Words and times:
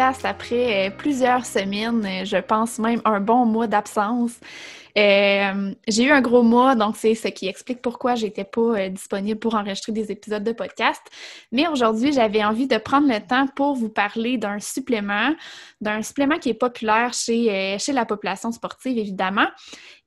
Après 0.00 0.88
euh, 0.88 0.90
plusieurs 0.90 1.44
semaines, 1.44 2.04
euh, 2.04 2.24
je 2.24 2.38
pense 2.38 2.78
même 2.78 3.00
un 3.04 3.20
bon 3.20 3.44
mois 3.44 3.66
d'absence. 3.66 4.32
Euh, 4.98 5.74
j'ai 5.88 6.04
eu 6.04 6.10
un 6.10 6.20
gros 6.20 6.42
mois, 6.42 6.74
donc 6.74 6.96
c'est 6.96 7.14
ce 7.14 7.28
qui 7.28 7.48
explique 7.48 7.80
pourquoi 7.80 8.14
j'étais 8.14 8.44
pas 8.44 8.60
euh, 8.60 8.88
disponible 8.88 9.38
pour 9.38 9.54
enregistrer 9.54 9.92
des 9.92 10.12
épisodes 10.12 10.44
de 10.44 10.52
podcast. 10.52 11.00
Mais 11.50 11.66
aujourd'hui, 11.66 12.12
j'avais 12.12 12.44
envie 12.44 12.66
de 12.66 12.76
prendre 12.76 13.08
le 13.08 13.20
temps 13.20 13.46
pour 13.56 13.74
vous 13.74 13.88
parler 13.88 14.36
d'un 14.36 14.58
supplément, 14.60 15.34
d'un 15.80 16.02
supplément 16.02 16.38
qui 16.38 16.50
est 16.50 16.54
populaire 16.54 17.14
chez, 17.14 17.50
euh, 17.50 17.78
chez 17.78 17.92
la 17.92 18.04
population 18.04 18.52
sportive, 18.52 18.98
évidemment. 18.98 19.46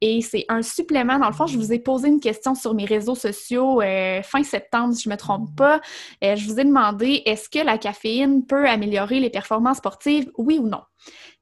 Et 0.01 0.21
c'est 0.21 0.45
un 0.49 0.61
supplément, 0.61 1.17
dans 1.17 1.29
le 1.29 1.33
fond, 1.33 1.47
je 1.47 1.57
vous 1.57 1.73
ai 1.73 1.79
posé 1.79 2.07
une 2.07 2.19
question 2.19 2.53
sur 2.53 2.75
mes 2.75 2.85
réseaux 2.85 3.15
sociaux 3.15 3.81
fin 4.23 4.43
septembre, 4.43 4.93
si 4.93 5.03
je 5.03 5.09
me 5.09 5.15
trompe 5.15 5.55
pas. 5.55 5.79
je 6.21 6.45
vous 6.45 6.59
ai 6.59 6.65
demandé, 6.65 7.23
est-ce 7.25 7.49
que 7.49 7.59
la 7.59 7.77
caféine 7.77 8.45
peut 8.45 8.67
améliorer 8.67 9.19
les 9.19 9.29
performances 9.29 9.77
sportives, 9.77 10.29
oui 10.37 10.59
ou 10.59 10.67
non? 10.67 10.81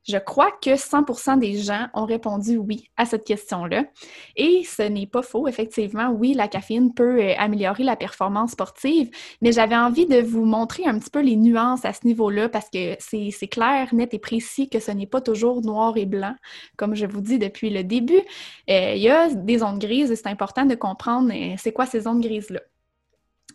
Je 0.08 0.18
crois 0.18 0.52
que 0.62 0.72
100% 0.72 1.40
des 1.40 1.58
gens 1.58 1.88
ont 1.94 2.06
répondu 2.06 2.58
oui 2.58 2.90
à 2.98 3.06
cette 3.06 3.24
question-là. 3.24 3.86
Et 4.36 4.64
ce 4.66 4.84
n'est 4.84 5.08
pas 5.08 5.22
faux, 5.22 5.48
effectivement. 5.48 6.10
Oui, 6.10 6.34
la 6.34 6.50
caféine 6.50 6.94
peut 6.94 7.22
euh, 7.22 7.34
améliorer 7.38 7.84
la 7.84 7.96
performance 7.96 8.52
sportive, 8.52 9.10
mais 9.42 9.54
j'avais 9.54 9.78
envie 9.78 10.06
de 10.06 10.20
vous 10.20 10.44
montrer 10.44 10.86
un 10.86 11.00
petit 11.00 11.10
peu 11.10 11.22
les 11.22 11.38
nuances 11.38 11.86
à 11.86 11.94
ce 11.94 12.06
niveau-là 12.06 12.50
parce 12.50 12.70
que 12.70 12.96
c'est 13.00 13.48
clair, 13.48 13.94
net 13.94 14.14
et 14.14 14.20
précis 14.20 14.70
que 14.70 14.80
ce 14.80 14.92
n'est 14.92 15.08
pas 15.08 15.22
toujours 15.22 15.62
noir 15.62 15.96
et 15.98 16.06
blanc, 16.06 16.36
comme 16.76 16.96
je 16.96 17.06
vous 17.06 17.22
dis 17.22 17.40
depuis 17.40 17.70
le 17.70 17.84
début. 17.84 18.22
Euh, 18.70 18.94
il 18.96 19.02
y 19.02 19.10
a 19.10 19.30
des 19.30 19.60
zones 19.60 19.80
grises 19.80 20.12
et 20.12 20.16
c'est 20.16 20.28
important 20.28 20.66
de 20.66 20.76
comprendre 20.76 21.32
euh, 21.34 21.56
c'est 21.58 21.72
quoi 21.72 21.86
ces 21.86 22.02
zones 22.02 22.22
grises-là. 22.22 22.60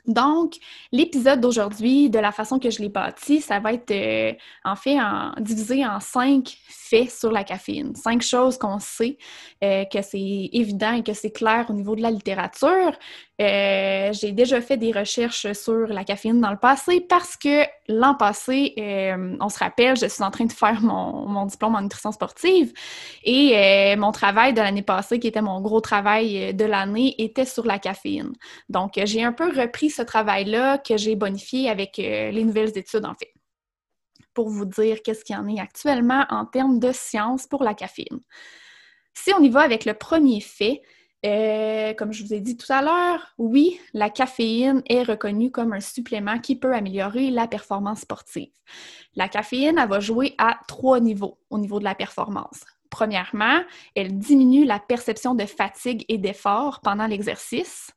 Donc, 0.09 0.55
l'épisode 0.91 1.41
d'aujourd'hui, 1.41 2.09
de 2.09 2.19
la 2.19 2.33
façon 2.33 2.59
que 2.59 2.71
je 2.71 2.81
l'ai 2.81 2.89
bâti, 2.89 3.41
ça 3.43 3.61
va 3.61 3.75
être 3.75 3.91
euh, 3.91 4.33
en 4.65 4.75
fait 4.75 4.97
divisé 5.39 5.87
en 5.87 6.01
cinq 6.01 6.57
faits 6.67 7.11
sur 7.11 7.31
la 7.31 7.45
caféine. 7.45 7.95
Cinq 7.95 8.23
choses 8.23 8.57
qu'on 8.57 8.79
sait, 8.79 9.19
euh, 9.63 9.85
que 9.85 10.01
c'est 10.01 10.49
évident 10.53 10.95
et 10.95 11.03
que 11.03 11.13
c'est 11.13 11.31
clair 11.31 11.67
au 11.69 11.75
niveau 11.75 11.95
de 11.95 12.01
la 12.01 12.11
littérature. 12.11 12.93
Euh, 13.41 14.13
j'ai 14.13 14.33
déjà 14.33 14.61
fait 14.61 14.77
des 14.77 14.91
recherches 14.91 15.53
sur 15.53 15.87
la 15.87 16.03
caféine 16.03 16.41
dans 16.41 16.51
le 16.51 16.57
passé 16.57 17.01
parce 17.01 17.37
que 17.37 17.65
l'an 17.87 18.17
passé, 18.17 18.75
on 19.41 19.49
se 19.49 19.59
rappelle, 19.59 19.97
je 19.97 20.07
suis 20.07 20.25
en 20.25 20.31
train 20.33 20.47
de 20.47 20.53
faire 20.53 20.81
mon, 20.81 21.47
diplôme 21.47 21.77
en 21.77 21.83
nutrition 21.83 22.11
sportive 22.11 22.73
et 23.23 23.95
mon 23.97 24.11
travail 24.11 24.55
de 24.55 24.61
l'année 24.61 24.83
passée, 24.83 25.21
qui 25.21 25.29
était 25.29 25.41
mon 25.41 25.61
gros 25.61 25.81
travail 25.81 26.53
de 26.53 26.65
l'année, 26.65 27.15
était 27.19 27.45
sur 27.45 27.65
la 27.65 27.79
caféine. 27.79 28.33
Donc, 28.69 29.01
j'ai 29.05 29.23
un 29.23 29.33
peu 29.33 29.49
repris 29.49 29.91
ce 29.91 30.03
travail-là 30.03 30.79
que 30.79 30.97
j'ai 30.97 31.17
bonifié 31.17 31.69
avec 31.71 31.99
euh, 31.99 32.31
les 32.31 32.45
nouvelles 32.45 32.77
études, 32.77 33.05
en 33.05 33.15
fait, 33.15 33.33
pour 34.35 34.49
vous 34.49 34.65
dire 34.65 35.03
qu'est-ce 35.03 35.25
qu'il 35.25 35.37
y 35.37 35.39
en 35.39 35.49
est 35.49 35.61
actuellement 35.61 36.25
en 36.31 36.47
termes 36.47 36.79
de 36.79 36.93
science 36.93 37.47
pour 37.47 37.63
la 37.63 37.75
caféine. 37.75 38.21
Si 39.15 39.33
on 39.33 39.43
y 39.43 39.49
va 39.49 39.61
avec 39.61 39.85
le 39.85 39.95
premier 39.95 40.41
fait, 40.41 40.83
euh, 41.27 41.95
comme 41.95 42.13
je 42.13 42.25
vous 42.25 42.33
ai 42.33 42.41
dit 42.41 42.57
tout 42.57 42.73
à 42.73 42.81
l'heure, 42.81 43.35
oui, 43.39 43.81
la 43.93 44.09
caféine 44.09 44.83
est 44.87 45.03
reconnue 45.03 45.51
comme 45.51 45.73
un 45.73 45.81
supplément 45.81 46.39
qui 46.39 46.57
peut 46.57 46.75
améliorer 46.75 47.31
la 47.31 47.49
performance 47.49 48.01
sportive. 48.01 48.53
La 49.17 49.29
caféine, 49.29 49.79
elle 49.79 49.89
va 49.89 50.01
jouer 50.01 50.35
à 50.39 50.61
trois 50.69 51.01
niveaux 51.01 51.39
au 51.51 51.59
niveau 51.59 51.81
de 51.81 51.85
la 51.85 51.95
performance. 51.95 52.65
Premièrement, 52.91 53.61
elle 53.95 54.17
diminue 54.17 54.65
la 54.65 54.79
perception 54.79 55.35
de 55.35 55.45
fatigue 55.45 56.05
et 56.09 56.19
d'effort 56.19 56.81
pendant 56.81 57.07
l'exercice. 57.07 57.91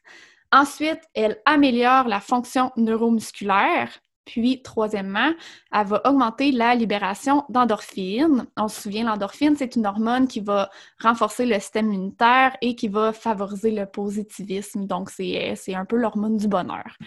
Ensuite, 0.51 1.01
elle 1.13 1.39
améliore 1.45 2.07
la 2.07 2.19
fonction 2.19 2.71
neuromusculaire. 2.75 3.89
Puis, 4.25 4.61
troisièmement, 4.61 5.31
elle 5.73 5.87
va 5.87 6.01
augmenter 6.05 6.51
la 6.51 6.75
libération 6.75 7.43
d'endorphines. 7.49 8.45
On 8.55 8.67
se 8.67 8.81
souvient, 8.81 9.03
l'endorphine, 9.03 9.55
c'est 9.57 9.75
une 9.75 9.85
hormone 9.85 10.27
qui 10.27 10.39
va 10.39 10.69
renforcer 10.99 11.45
le 11.45 11.55
système 11.55 11.91
immunitaire 11.91 12.55
et 12.61 12.75
qui 12.75 12.87
va 12.87 13.13
favoriser 13.13 13.71
le 13.71 13.85
positivisme. 13.85 14.85
Donc, 14.85 15.09
c'est 15.09 15.73
un 15.73 15.85
peu 15.85 15.95
l'hormone 15.95 16.37
du 16.37 16.47
bonheur. 16.47 16.97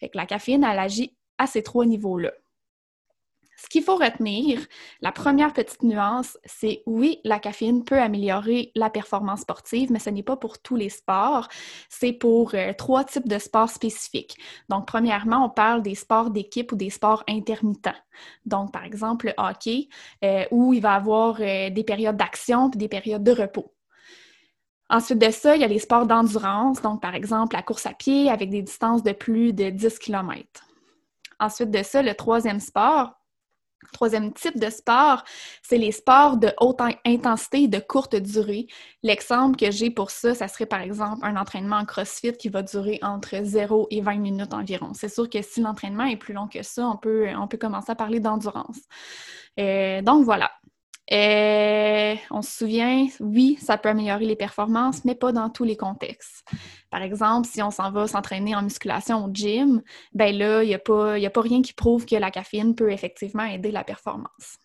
Fait 0.00 0.10
la 0.14 0.26
caféine, 0.26 0.64
elle 0.64 0.78
agit 0.78 1.16
à 1.38 1.46
ces 1.46 1.62
trois 1.62 1.84
niveaux-là. 1.84 2.32
Ce 3.62 3.68
qu'il 3.68 3.84
faut 3.84 3.94
retenir, 3.94 4.58
la 5.02 5.12
première 5.12 5.52
petite 5.52 5.84
nuance, 5.84 6.36
c'est 6.44 6.82
oui, 6.84 7.20
la 7.22 7.38
caféine 7.38 7.84
peut 7.84 8.00
améliorer 8.00 8.72
la 8.74 8.90
performance 8.90 9.42
sportive, 9.42 9.92
mais 9.92 10.00
ce 10.00 10.10
n'est 10.10 10.24
pas 10.24 10.36
pour 10.36 10.60
tous 10.60 10.74
les 10.74 10.88
sports. 10.88 11.46
C'est 11.88 12.12
pour 12.12 12.56
euh, 12.56 12.72
trois 12.76 13.04
types 13.04 13.28
de 13.28 13.38
sports 13.38 13.70
spécifiques. 13.70 14.36
Donc, 14.68 14.88
premièrement, 14.88 15.44
on 15.44 15.48
parle 15.48 15.80
des 15.80 15.94
sports 15.94 16.30
d'équipe 16.30 16.72
ou 16.72 16.76
des 16.76 16.90
sports 16.90 17.22
intermittents. 17.28 17.94
Donc, 18.46 18.72
par 18.72 18.82
exemple, 18.82 19.26
le 19.26 19.34
hockey, 19.36 19.88
euh, 20.24 20.44
où 20.50 20.72
il 20.72 20.82
va 20.82 20.94
y 20.94 20.96
avoir 20.96 21.36
euh, 21.38 21.70
des 21.70 21.84
périodes 21.84 22.16
d'action 22.16 22.68
et 22.74 22.76
des 22.76 22.88
périodes 22.88 23.22
de 23.22 23.32
repos. 23.32 23.72
Ensuite 24.90 25.20
de 25.20 25.30
ça, 25.30 25.54
il 25.54 25.62
y 25.62 25.64
a 25.64 25.68
les 25.68 25.78
sports 25.78 26.06
d'endurance, 26.06 26.82
donc 26.82 27.00
par 27.00 27.14
exemple 27.14 27.54
la 27.54 27.62
course 27.62 27.86
à 27.86 27.94
pied 27.94 28.28
avec 28.28 28.50
des 28.50 28.60
distances 28.60 29.04
de 29.04 29.12
plus 29.12 29.52
de 29.52 29.70
10 29.70 30.00
km. 30.00 30.66
Ensuite 31.38 31.70
de 31.70 31.82
ça, 31.82 32.02
le 32.02 32.14
troisième 32.14 32.60
sport, 32.60 33.21
Troisième 33.92 34.32
type 34.32 34.58
de 34.58 34.70
sport, 34.70 35.24
c'est 35.62 35.78
les 35.78 35.92
sports 35.92 36.36
de 36.36 36.52
haute 36.60 36.80
intensité 37.04 37.64
et 37.64 37.68
de 37.68 37.78
courte 37.78 38.16
durée. 38.16 38.66
L'exemple 39.02 39.56
que 39.56 39.70
j'ai 39.70 39.90
pour 39.90 40.10
ça, 40.10 40.34
ça 40.34 40.48
serait 40.48 40.66
par 40.66 40.80
exemple 40.80 41.18
un 41.22 41.36
entraînement 41.36 41.76
en 41.76 41.84
CrossFit 41.84 42.32
qui 42.32 42.48
va 42.48 42.62
durer 42.62 42.98
entre 43.02 43.36
0 43.42 43.88
et 43.90 44.00
20 44.00 44.18
minutes 44.18 44.54
environ. 44.54 44.92
C'est 44.94 45.08
sûr 45.08 45.28
que 45.28 45.42
si 45.42 45.60
l'entraînement 45.60 46.04
est 46.04 46.16
plus 46.16 46.34
long 46.34 46.48
que 46.48 46.62
ça, 46.62 46.86
on 46.86 46.96
peut, 46.96 47.26
commencer 47.60 47.92
à 47.92 47.94
parler 47.94 48.20
d'endurance. 48.20 48.78
Euh, 49.58 50.00
donc 50.02 50.24
voilà. 50.24 50.50
Euh, 51.12 52.14
on 52.30 52.40
se 52.40 52.50
souvient, 52.50 53.06
oui, 53.20 53.58
ça 53.60 53.76
peut 53.76 53.90
améliorer 53.90 54.24
les 54.24 54.36
performances, 54.36 55.04
mais 55.04 55.14
pas 55.14 55.32
dans 55.32 55.50
tous 55.50 55.64
les 55.64 55.76
contextes. 55.76 56.48
Par 56.90 57.02
exemple, 57.02 57.46
si 57.46 57.62
on 57.62 57.70
s'en 57.70 57.90
va 57.90 58.06
s'entraîner 58.06 58.54
en 58.56 58.62
musculation 58.62 59.26
au 59.26 59.30
gym, 59.32 59.82
ben 60.14 60.34
là, 60.34 60.62
il 60.62 60.68
n'y 60.68 60.74
a, 60.74 60.78
pas, 60.78 61.14
a 61.14 61.30
pas 61.30 61.40
rien 61.42 61.60
qui 61.60 61.74
prouve 61.74 62.06
que 62.06 62.16
la 62.16 62.30
caféine 62.30 62.74
peut 62.74 62.90
effectivement 62.90 63.44
aider 63.44 63.70
la 63.70 63.84
performance. 63.84 64.58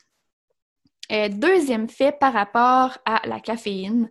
Euh, 1.12 1.30
deuxième 1.30 1.90
fait 1.90 2.18
par 2.18 2.34
rapport 2.34 2.98
à 3.06 3.22
la 3.26 3.40
caféine, 3.40 4.10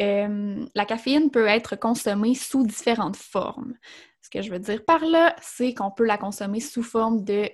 euh, 0.00 0.64
la 0.74 0.84
caféine 0.84 1.30
peut 1.30 1.46
être 1.46 1.76
consommée 1.76 2.34
sous 2.34 2.64
différentes 2.64 3.16
formes. 3.16 3.74
Ce 4.22 4.30
que 4.30 4.42
je 4.42 4.50
veux 4.50 4.58
dire 4.58 4.84
par 4.84 5.04
là, 5.04 5.36
c'est 5.40 5.74
qu'on 5.74 5.90
peut 5.90 6.04
la 6.04 6.18
consommer 6.18 6.60
sous 6.60 6.82
forme 6.82 7.24
de 7.24 7.48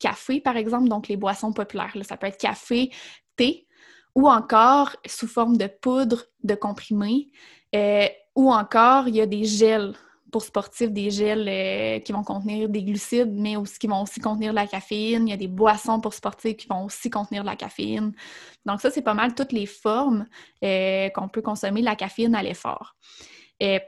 café, 0.00 0.40
par 0.40 0.56
exemple, 0.56 0.88
donc 0.88 1.06
les 1.06 1.16
boissons 1.16 1.52
populaires. 1.52 1.94
ça 2.02 2.16
peut 2.16 2.26
être 2.26 2.40
café, 2.40 2.90
thé, 3.36 3.68
ou 4.14 4.28
encore 4.28 4.96
sous 5.06 5.26
forme 5.26 5.56
de 5.56 5.66
poudre, 5.66 6.24
de 6.42 6.54
comprimés, 6.54 7.30
euh, 7.74 8.06
ou 8.34 8.52
encore 8.52 9.08
il 9.08 9.16
y 9.16 9.20
a 9.20 9.26
des 9.26 9.44
gels 9.44 9.94
pour 10.30 10.42
sportifs, 10.42 10.90
des 10.90 11.10
gels 11.10 11.46
euh, 11.46 11.98
qui 12.00 12.12
vont 12.12 12.24
contenir 12.24 12.68
des 12.68 12.82
glucides, 12.82 13.32
mais 13.32 13.56
aussi 13.56 13.78
qui 13.78 13.86
vont 13.86 14.02
aussi 14.02 14.18
contenir 14.18 14.52
de 14.52 14.56
la 14.56 14.66
caféine. 14.66 15.28
Il 15.28 15.30
y 15.30 15.34
a 15.34 15.36
des 15.36 15.46
boissons 15.46 16.00
pour 16.00 16.14
sportifs 16.14 16.56
qui 16.56 16.66
vont 16.66 16.86
aussi 16.86 17.10
contenir 17.10 17.42
de 17.42 17.48
la 17.48 17.56
caféine. 17.56 18.12
Donc 18.64 18.80
ça, 18.80 18.90
c'est 18.90 19.02
pas 19.02 19.12
mal 19.12 19.34
toutes 19.34 19.52
les 19.52 19.66
formes 19.66 20.26
euh, 20.64 21.10
qu'on 21.10 21.28
peut 21.28 21.42
consommer 21.42 21.82
la 21.82 21.96
caféine 21.96 22.34
à 22.34 22.42
l'effort. 22.42 22.96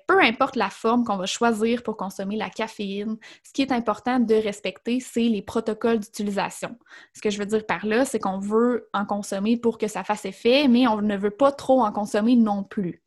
Peu 0.07 0.23
importe 0.23 0.55
la 0.55 0.71
forme 0.71 1.05
qu'on 1.05 1.17
va 1.17 1.27
choisir 1.27 1.83
pour 1.83 1.97
consommer 1.97 2.37
la 2.37 2.49
caféine, 2.49 3.17
ce 3.43 3.53
qui 3.53 3.63
est 3.63 3.73
important 3.73 4.21
de 4.21 4.35
respecter, 4.35 5.01
c'est 5.01 5.29
les 5.29 5.43
protocoles 5.43 5.99
d'utilisation. 5.99 6.79
Ce 7.13 7.21
que 7.21 7.31
je 7.31 7.39
veux 7.39 7.47
dire 7.47 7.67
par 7.67 7.85
là, 7.85 8.05
c'est 8.05 8.21
qu'on 8.21 8.39
veut 8.39 8.89
en 8.93 9.05
consommer 9.05 9.57
pour 9.57 9.79
que 9.79 9.89
ça 9.89 10.05
fasse 10.05 10.27
effet, 10.27 10.69
mais 10.69 10.87
on 10.87 11.01
ne 11.03 11.17
veut 11.17 11.31
pas 11.31 11.51
trop 11.51 11.83
en 11.83 11.91
consommer 11.91 12.37
non 12.37 12.63
plus. 12.63 13.03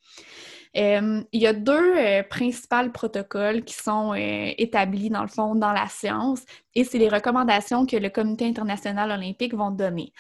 Euh, 0.76 1.24
il 1.32 1.42
y 1.42 1.48
a 1.48 1.54
deux 1.54 1.98
euh, 1.98 2.24
principaux 2.24 2.90
protocoles 2.94 3.64
qui 3.64 3.74
sont 3.74 4.14
euh, 4.14 4.52
établis, 4.58 5.10
dans 5.10 5.22
le 5.22 5.28
fond, 5.28 5.56
dans 5.56 5.72
la 5.72 5.88
science, 5.88 6.42
et 6.76 6.84
c'est 6.84 6.98
les 6.98 7.10
recommandations 7.10 7.86
que 7.86 7.96
le 7.96 8.10
Comité 8.10 8.46
international 8.46 9.12
olympique 9.12 9.54
va 9.54 9.72
donner. 9.72 10.12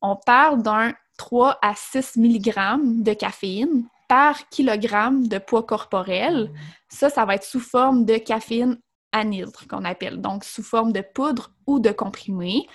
On 0.00 0.16
parle 0.16 0.62
d'un 0.62 0.94
3 1.18 1.58
à 1.60 1.74
6 1.76 2.16
mg 2.16 3.02
de 3.02 3.12
caféine 3.12 3.84
par 4.10 4.48
kilogramme 4.48 5.28
de 5.28 5.38
poids 5.38 5.62
corporel. 5.62 6.50
Ça, 6.88 7.10
ça 7.10 7.24
va 7.24 7.36
être 7.36 7.44
sous 7.44 7.60
forme 7.60 8.04
de 8.04 8.16
caféine 8.16 8.76
anhydre, 9.12 9.68
qu'on 9.68 9.84
appelle, 9.84 10.20
donc 10.20 10.42
sous 10.42 10.64
forme 10.64 10.92
de 10.92 11.00
poudre 11.14 11.52
ou 11.68 11.78
de 11.78 11.90
comprimé. 11.90 12.66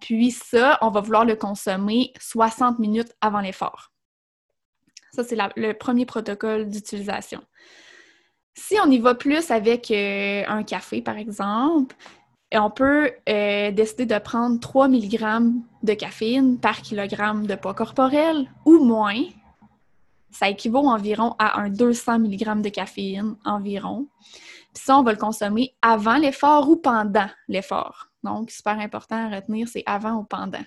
Puis 0.00 0.30
ça, 0.30 0.78
on 0.80 0.88
va 0.88 1.02
vouloir 1.02 1.26
le 1.26 1.36
consommer 1.36 2.14
60 2.18 2.78
minutes 2.78 3.12
avant 3.20 3.40
l'effort. 3.40 3.92
Ça, 5.12 5.22
c'est 5.22 5.36
le 5.36 5.74
premier 5.74 6.06
protocole 6.06 6.70
d'utilisation. 6.70 7.42
Si 8.54 8.76
on 8.82 8.90
y 8.90 8.98
va 8.98 9.14
plus 9.14 9.50
avec 9.50 9.90
euh, 9.90 10.44
un 10.48 10.62
café, 10.62 11.02
par 11.02 11.18
exemple, 11.18 11.94
on 12.54 12.70
peut 12.70 13.12
euh, 13.28 13.70
décider 13.70 14.06
de 14.06 14.18
prendre 14.18 14.58
3 14.58 14.88
mg 14.88 15.42
de 15.82 15.92
caféine 15.92 16.58
par 16.58 16.80
kilogramme 16.80 17.46
de 17.46 17.54
poids 17.54 17.74
corporel 17.74 18.50
ou 18.64 18.82
moins. 18.82 19.24
Ça 20.30 20.48
équivaut 20.48 20.86
environ 20.86 21.34
à 21.38 21.60
un 21.60 21.68
200 21.70 22.20
mg 22.20 22.62
de 22.62 22.68
caféine 22.68 23.36
environ. 23.44 24.08
Puis 24.74 24.84
ça, 24.84 24.98
on 24.98 25.02
va 25.02 25.12
le 25.12 25.18
consommer 25.18 25.74
avant 25.82 26.16
l'effort 26.16 26.68
ou 26.68 26.76
pendant 26.76 27.28
l'effort. 27.48 28.08
Donc, 28.22 28.50
super 28.50 28.78
important 28.78 29.16
à 29.16 29.36
retenir, 29.36 29.68
c'est 29.68 29.82
avant 29.86 30.14
ou 30.14 30.24
pendant. 30.24 30.62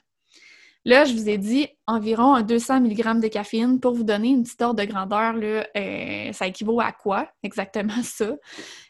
Là, 0.85 1.05
je 1.05 1.13
vous 1.13 1.29
ai 1.29 1.37
dit 1.37 1.67
environ 1.87 2.35
un 2.35 2.41
200 2.41 2.81
mg 2.81 3.21
de 3.21 3.29
caféine 3.29 3.79
pour 3.79 3.93
vous 3.93 4.03
donner 4.03 4.29
une 4.29 4.43
petite 4.43 4.61
ordre 4.61 4.81
de 4.81 4.85
grandeur. 4.85 5.33
Là, 5.33 5.65
euh, 5.77 6.33
ça 6.33 6.47
équivaut 6.47 6.81
à 6.81 6.91
quoi? 6.91 7.29
Exactement 7.41 7.93
ça? 8.03 8.33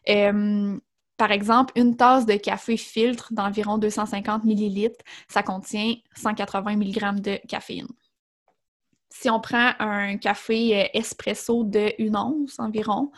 Euh, 0.10 0.80
par 1.18 1.32
exemple, 1.32 1.72
une 1.76 1.96
tasse 1.96 2.26
de 2.26 2.34
café 2.34 2.78
filtre 2.78 3.32
d'environ 3.32 3.78
250 3.78 4.44
ml, 4.46 4.92
ça 5.28 5.44
contient 5.44 5.94
180 6.16 6.76
mg 6.78 7.22
de 7.22 7.40
caféine. 7.48 7.88
Si 9.16 9.30
on 9.30 9.40
prend 9.40 9.74
un 9.80 10.18
café 10.18 10.82
euh, 10.82 10.88
espresso 10.94 11.64
de 11.64 11.94
1 12.00 12.14
once 12.16 12.60
environ, 12.60 13.12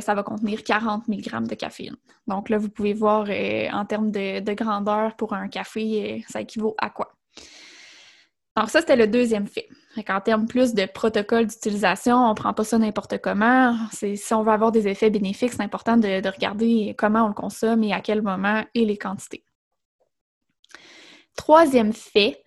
ça 0.00 0.14
va 0.14 0.22
contenir 0.22 0.62
40 0.62 1.08
mg 1.08 1.48
de 1.48 1.56
caféine. 1.56 1.96
Donc 2.28 2.48
là, 2.50 2.58
vous 2.58 2.68
pouvez 2.68 2.92
voir 2.92 3.26
en 3.72 3.84
termes 3.84 4.12
de, 4.12 4.38
de, 4.38 4.52
grandeur 4.52 5.16
pour 5.16 5.32
un 5.32 5.48
café, 5.48 6.24
ça 6.28 6.40
équivaut 6.40 6.76
à 6.78 6.88
quoi? 6.88 7.16
Alors 8.54 8.68
ça, 8.68 8.80
c'était 8.80 8.96
le 8.96 9.06
deuxième 9.06 9.46
fait. 9.46 9.68
En 10.08 10.20
termes 10.20 10.46
plus 10.46 10.74
de 10.74 10.84
protocole 10.86 11.46
d'utilisation, 11.46 12.16
on 12.16 12.30
ne 12.30 12.34
prend 12.34 12.52
pas 12.52 12.64
ça 12.64 12.78
n'importe 12.78 13.18
comment. 13.18 13.76
Si 13.92 14.18
on 14.32 14.42
veut 14.42 14.52
avoir 14.52 14.72
des 14.72 14.88
effets 14.88 15.10
bénéfiques, 15.10 15.52
c'est 15.52 15.62
important 15.62 15.96
de, 15.96 16.26
regarder 16.28 16.94
comment 16.98 17.24
on 17.24 17.28
le 17.28 17.34
consomme 17.34 17.82
et 17.82 17.92
à 17.92 18.00
quel 18.00 18.20
moment 18.22 18.62
et 18.74 18.84
les 18.84 18.98
quantités. 18.98 19.44
Troisième 21.36 21.94
fait, 21.94 22.41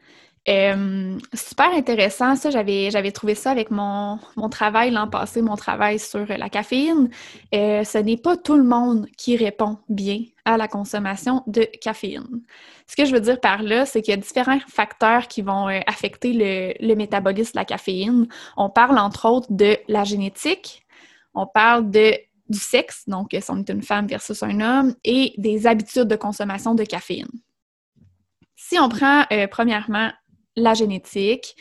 euh, 0.48 1.18
super 1.34 1.74
intéressant, 1.74 2.36
ça, 2.36 2.52
j'avais, 2.52 2.92
j'avais 2.92 3.12
trouvé 3.12 3.34
ça 3.34 3.50
avec 3.50 3.72
mon, 3.72 4.20
mon 4.36 4.48
travail 4.48 4.92
l'an 4.92 5.08
passé, 5.08 5.42
mon 5.42 5.56
travail 5.56 5.98
sur 5.98 6.26
la 6.28 6.50
caféine. 6.50 7.10
Euh, 7.54 7.84
ce 7.84 7.98
n'est 7.98 8.18
pas 8.18 8.38
tout 8.38 8.56
le 8.56 8.64
monde 8.64 9.08
qui 9.18 9.38
répond 9.38 9.80
bien 9.90 10.22
à 10.46 10.58
la 10.58 10.68
consommation 10.68 11.42
de 11.48 11.68
caféine. 11.82 12.44
Ce 12.86 12.96
que 12.96 13.06
je 13.06 13.12
veux 13.12 13.22
dire 13.22 13.42
par 13.42 13.64
là, 13.64 13.88
c'est 13.88 14.04
qu'il 14.04 14.12
y 14.12 14.18
a 14.18 14.22
différents 14.22 14.60
facteurs 14.68 15.28
qui 15.28 15.42
vont 15.42 15.68
euh, 15.68 15.80
affecter 15.88 16.34
le, 16.34 16.74
le 16.80 16.96
métabolisme 16.96 17.54
de 17.54 17.60
la 17.60 17.66
caféine. 17.66 18.28
On 18.56 18.70
parle 18.70 19.00
entre 19.00 19.28
autres 19.28 19.52
de 19.52 19.78
la 19.88 20.04
génétique, 20.04 20.86
on 21.34 21.48
parle 21.48 21.90
de 21.90 22.14
du 22.48 22.60
sexe, 22.60 23.10
donc 23.10 23.30
si 23.32 23.44
on 23.50 23.58
est 23.58 23.70
une 23.70 23.82
femme 23.82 24.06
versus 24.06 24.44
un 24.44 24.62
homme, 24.62 24.94
et 25.04 25.34
des 25.40 25.66
habitudes 25.66 26.04
de 26.04 26.16
consommation 26.16 26.76
de 26.76 26.84
caféine. 26.84 27.26
Si 28.56 28.78
on 28.78 28.88
prend 28.88 29.24
premièrement 29.50 30.12
la 30.56 30.74
génétique. 30.74 31.56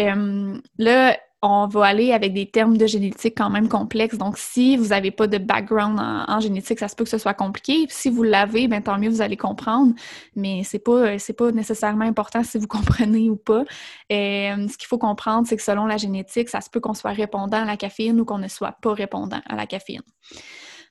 Euh, 0.00 0.58
là, 0.78 1.16
on 1.44 1.66
va 1.66 1.86
aller 1.86 2.12
avec 2.12 2.32
des 2.34 2.46
termes 2.46 2.76
de 2.76 2.86
génétique 2.86 3.34
quand 3.36 3.50
même 3.50 3.68
complexes. 3.68 4.16
Donc, 4.16 4.38
si 4.38 4.76
vous 4.76 4.88
n'avez 4.88 5.10
pas 5.10 5.26
de 5.26 5.38
background 5.38 5.98
en, 5.98 6.38
génétique, 6.38 6.78
ça 6.78 6.86
se 6.86 6.94
peut 6.94 7.02
que 7.02 7.10
ce 7.10 7.18
soit 7.18 7.34
compliqué. 7.34 7.86
si 7.88 8.10
vous 8.10 8.22
l'avez, 8.22 8.68
ben, 8.68 8.80
tant 8.80 8.96
mieux, 8.96 9.10
vous 9.10 9.22
allez 9.22 9.36
comprendre. 9.36 9.92
Mais 10.36 10.62
c'est 10.64 10.78
pas, 10.78 11.16
pas 11.36 11.50
nécessairement 11.50 12.04
important 12.04 12.44
si 12.44 12.58
vous 12.58 12.66
comprenez 12.68 13.28
ou 13.28 13.36
pas. 13.36 13.64
Euh, 14.12 14.68
ce 14.68 14.78
qu'il 14.78 14.86
faut 14.86 14.98
comprendre, 14.98 15.48
c'est 15.48 15.56
que 15.56 15.62
selon 15.62 15.84
la 15.86 15.96
génétique, 15.96 16.48
ça 16.48 16.60
se 16.60 16.70
peut 16.70 16.78
qu'on 16.78 16.94
soit 16.94 17.10
répondant 17.10 17.62
à 17.62 17.64
la 17.64 17.76
caféine 17.76 18.20
ou 18.20 18.24
qu'on 18.24 18.38
ne 18.38 18.48
soit 18.48 18.76
pas 18.80 18.94
répondant 18.94 19.40
à 19.44 19.56
la 19.56 19.66
caféine. 19.66 20.02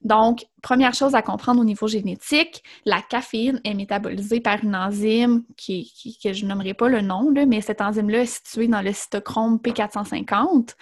Donc, 0.03 0.45
première 0.63 0.95
chose 0.95 1.13
à 1.13 1.21
comprendre 1.21 1.61
au 1.61 1.63
niveau 1.63 1.87
génétique, 1.87 2.63
la 2.85 3.01
caféine 3.01 3.61
est 3.63 3.75
métabolisée 3.75 4.39
par 4.39 4.63
une 4.63 4.75
enzyme 4.75 5.43
qui, 5.57 6.17
que 6.23 6.33
je 6.33 6.45
nommerai 6.45 6.73
pas 6.73 6.89
le 6.89 7.01
nom, 7.01 7.31
mais 7.31 7.61
cette 7.61 7.81
enzyme-là 7.81 8.21
est 8.21 8.25
située 8.25 8.67
dans 8.67 8.81
le 8.81 8.93
cytochrome 8.93 9.57
P450. 9.57 10.75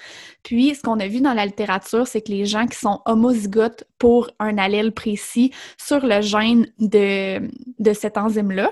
Puis, 0.44 0.76
ce 0.76 0.82
qu'on 0.82 1.00
a 1.00 1.08
vu 1.08 1.20
dans 1.20 1.34
la 1.34 1.46
littérature, 1.46 2.08
c'est 2.08 2.22
que 2.22 2.32
les 2.32 2.46
gens 2.46 2.66
qui 2.66 2.78
sont 2.78 3.02
homozygotes 3.06 3.84
pour 3.98 4.30
un 4.40 4.58
allèle 4.58 4.94
précis 4.94 5.52
sur 5.78 6.06
le 6.06 6.22
gène 6.22 6.68
de, 6.80 7.50
de 7.80 7.94
cette 7.94 8.18
enzyme-là, 8.18 8.72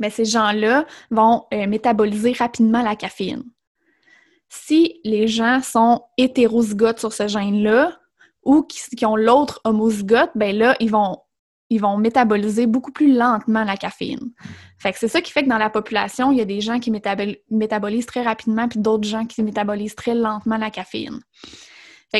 mais 0.00 0.08
ces 0.08 0.24
gens-là 0.24 0.86
vont 1.10 1.44
euh, 1.52 1.66
métaboliser 1.66 2.32
rapidement 2.32 2.82
la 2.82 2.96
caféine. 2.96 3.44
Si 4.48 5.00
les 5.04 5.28
gens 5.28 5.60
sont 5.62 6.02
hétérozygotes 6.16 6.98
sur 6.98 7.12
ce 7.12 7.28
gène-là, 7.28 7.98
ou 8.44 8.62
qui, 8.62 9.06
ont 9.06 9.16
l'autre 9.16 9.60
homozygote, 9.64 10.30
ben 10.34 10.56
là, 10.56 10.76
ils 10.80 10.90
vont, 10.90 11.18
ils 11.70 11.80
vont 11.80 11.96
métaboliser 11.96 12.66
beaucoup 12.66 12.92
plus 12.92 13.14
lentement 13.14 13.64
la 13.64 13.76
caféine. 13.76 14.32
Fait 14.78 14.92
c'est 14.96 15.08
ça 15.08 15.20
qui 15.20 15.32
fait 15.32 15.44
que 15.44 15.48
dans 15.48 15.58
la 15.58 15.70
population, 15.70 16.32
il 16.32 16.38
y 16.38 16.40
a 16.40 16.44
des 16.44 16.60
gens 16.60 16.80
qui 16.80 16.90
métabolisent 17.50 18.06
très 18.06 18.22
rapidement, 18.22 18.68
puis 18.68 18.80
d'autres 18.80 19.08
gens 19.08 19.24
qui 19.24 19.42
métabolisent 19.42 19.94
très 19.94 20.14
lentement 20.14 20.56
la 20.56 20.70
caféine 20.70 21.20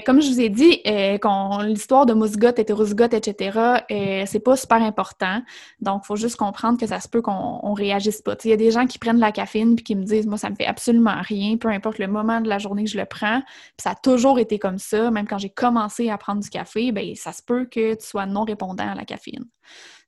comme 0.00 0.22
je 0.22 0.28
vous 0.28 0.40
ai 0.40 0.48
dit, 0.48 0.80
euh, 0.86 1.18
l'histoire 1.64 2.06
de 2.06 2.14
mousgote, 2.14 2.58
hétérozygote, 2.58 3.12
etc., 3.12 3.58
euh, 3.90 4.24
c'est 4.26 4.40
pas 4.40 4.56
super 4.56 4.82
important. 4.82 5.42
Donc, 5.80 6.02
il 6.04 6.06
faut 6.06 6.16
juste 6.16 6.36
comprendre 6.36 6.78
que 6.80 6.86
ça 6.86 6.98
se 6.98 7.08
peut 7.08 7.20
qu'on 7.20 7.74
réagisse 7.74 8.22
pas. 8.22 8.34
Il 8.44 8.50
y 8.50 8.54
a 8.54 8.56
des 8.56 8.70
gens 8.70 8.86
qui 8.86 8.98
prennent 8.98 9.18
la 9.18 9.32
caféine 9.32 9.74
puis 9.76 9.84
qui 9.84 9.94
me 9.94 10.04
disent 10.04 10.26
Moi, 10.26 10.38
ça 10.38 10.48
me 10.48 10.54
fait 10.54 10.66
absolument 10.66 11.20
rien, 11.20 11.58
peu 11.58 11.68
importe 11.68 11.98
le 11.98 12.06
moment 12.08 12.40
de 12.40 12.48
la 12.48 12.58
journée 12.58 12.84
que 12.84 12.90
je 12.90 12.98
le 12.98 13.06
prends. 13.06 13.42
ça 13.78 13.90
a 13.90 13.94
toujours 13.94 14.38
été 14.38 14.58
comme 14.58 14.78
ça. 14.78 15.10
Même 15.10 15.26
quand 15.28 15.38
j'ai 15.38 15.50
commencé 15.50 16.08
à 16.08 16.16
prendre 16.16 16.42
du 16.42 16.48
café, 16.48 16.92
ben 16.92 17.14
ça 17.14 17.32
se 17.32 17.42
peut 17.42 17.66
que 17.66 17.94
tu 17.94 18.06
sois 18.06 18.24
non 18.26 18.44
répondant 18.44 18.88
à 18.88 18.94
la 18.94 19.04
caféine. 19.04 19.44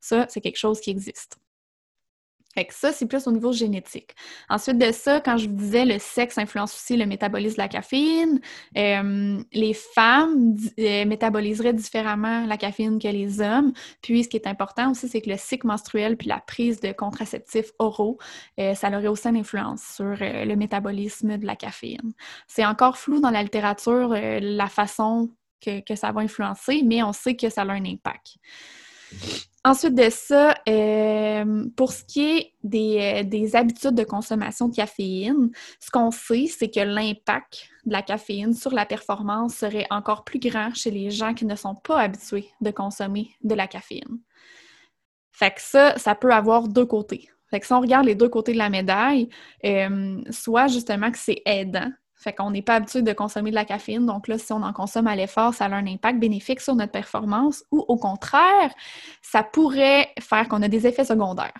Ça, 0.01 0.27
c'est 0.29 0.41
quelque 0.41 0.59
chose 0.59 0.81
qui 0.81 0.91
existe. 0.91 1.39
Fait 2.55 2.65
que 2.65 2.75
ça, 2.75 2.93
c'est 2.93 3.07
plus 3.07 3.27
au 3.27 3.33
niveau 3.33 3.53
génétique. 3.53 4.15
Ensuite 4.49 4.79
de 4.79 4.93
ça, 4.93 5.21
quand 5.21 5.37
je 5.37 5.49
vous 5.49 5.57
disais 5.57 5.85
le 5.85 5.99
sexe 5.99 6.39
influence 6.39 6.75
aussi 6.75 6.97
le 6.97 7.07
métabolisme 7.07 7.57
de 7.57 7.63
la 7.63 7.69
caféine, 7.69 8.41
euh, 8.77 9.43
les 9.53 9.75
femmes 9.75 10.57
euh, 10.79 11.05
métaboliseraient 11.05 11.73
différemment 11.73 12.47
la 12.47 12.57
caféine 12.57 12.99
que 13.01 13.09
les 13.09 13.41
hommes. 13.41 13.73
Puis, 14.03 14.25
ce 14.25 14.29
qui 14.29 14.37
est 14.37 14.47
important 14.47 14.93
aussi, 14.93 15.09
c'est 15.09 15.21
que 15.21 15.31
le 15.31 15.37
cycle 15.37 15.67
menstruel 15.67 16.17
puis 16.17 16.29
la 16.29 16.41
prise 16.41 16.81
de 16.81 16.93
contraceptifs 16.93 17.73
oraux, 17.79 18.19
euh, 18.61 18.75
ça 18.75 18.89
aurait 18.89 19.09
aussi 19.09 19.29
une 19.29 19.37
influence 19.37 19.83
sur 19.83 20.15
le 20.21 20.55
métabolisme 20.55 21.39
de 21.39 21.47
la 21.47 21.57
caféine. 21.57 22.13
C'est 22.47 22.65
encore 22.65 22.99
flou 22.99 23.21
dans 23.21 23.31
la 23.31 23.43
littérature 23.43 24.15
la 24.15 24.69
façon 24.69 25.31
que, 25.61 25.81
que 25.81 25.97
ça 25.97 26.13
va 26.13 26.21
influencer, 26.21 26.83
mais 26.85 27.03
on 27.03 27.13
sait 27.13 27.35
que 27.35 27.49
ça 27.49 27.63
a 27.63 27.71
un 27.73 27.85
impact. 27.85 28.37
Ensuite 29.67 29.95
de 29.95 30.11
ça, 30.11 30.55
euh, 30.69 31.65
pour 31.75 31.93
ce 31.93 32.05
qui 32.05 32.21
est 32.21 32.53
des, 32.63 32.99
euh, 33.01 33.23
des, 33.23 33.57
habitudes 33.57 33.95
de 33.95 34.05
consommation 34.05 34.69
de 34.69 34.77
caféine, 34.77 35.51
ce 35.81 35.91
qu'on 35.91 36.11
sait, 36.11 36.47
c'est 36.47 36.69
que 36.69 36.81
l'impact 36.81 37.71
de 37.87 37.93
la 37.93 38.03
caféine 38.03 38.53
sur 38.53 38.73
la 38.73 38.85
performance 38.85 39.55
serait 39.55 39.87
encore 39.89 40.25
plus 40.25 40.39
grand 40.39 40.75
chez 40.75 40.91
les 40.91 41.11
gens 41.11 41.33
qui 41.33 41.47
ne 41.47 41.57
sont 41.57 41.75
pas 41.75 41.99
habitués 41.99 42.51
de 42.61 42.71
consommer 42.71 43.31
de 43.43 43.55
la 43.55 43.67
caféine. 43.67 44.21
Fait 45.33 45.53
que 45.53 45.63
ça, 45.63 45.97
ça 45.97 46.15
peut 46.15 46.33
avoir 46.33 46.69
deux 46.69 46.87
côtés. 46.87 47.31
Fait 47.51 47.59
que 47.59 47.67
si 47.67 47.73
on 47.73 47.81
regarde 47.81 48.05
les 48.05 48.15
deux 48.15 48.29
côtés 48.29 48.53
de 48.53 48.59
la 48.59 48.69
médaille, 48.69 49.31
euh, 49.65 50.21
soit 50.31 50.67
justement 50.67 51.11
que 51.11 51.19
c'est 51.19 51.41
aidant 51.47 51.91
fait 52.17 52.33
qu'on 52.33 52.51
n'est 52.51 52.63
pas 52.63 52.77
habitué 52.77 53.03
de 53.03 53.13
consommer 53.13 53.51
de 53.51 53.55
la 53.55 53.65
caféine. 53.65 54.07
Donc 54.07 54.29
là, 54.29 54.39
si 54.39 54.53
on 54.53 54.63
en 54.63 54.73
consomme 54.73 55.07
à 55.07 55.17
l'effort, 55.17 55.53
ça 55.55 55.67
a 55.67 55.75
un 55.75 55.87
impact 55.87 56.19
bénéfique 56.19 56.61
sur 56.61 56.75
notre 56.75 56.93
performance 56.93 57.65
ou 57.71 57.85
au 57.89 57.97
contraire, 57.97 58.73
ça 59.23 59.43
pourrait 59.43 60.13
faire 60.21 60.49
qu'on 60.49 60.63
a 60.63 60.69
des 60.69 60.87
effets 60.87 61.05
secondaires. 61.05 61.55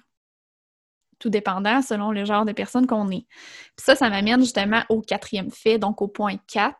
Tout 1.19 1.31
dépendant 1.31 1.83
selon 1.83 2.13
le 2.13 2.25
genre 2.25 2.45
de 2.45 2.53
personne 2.53 2.87
qu'on 2.87 3.11
est. 3.11 3.27
Puis 3.77 3.85
ça, 3.85 3.97
ça 3.97 4.11
m'amène 4.11 4.41
justement 4.41 4.83
au 4.89 5.01
quatrième 5.01 5.51
fait, 5.51 5.79
donc 5.79 6.03
au 6.03 6.09
point 6.09 6.37
4. 6.49 6.77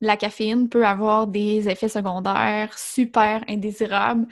la 0.00 0.16
caféine 0.16 0.68
peut 0.68 0.86
avoir 0.86 1.26
des 1.26 1.68
effets 1.68 1.88
secondaires 1.88 2.76
super 2.78 3.42
indésirables 3.48 4.26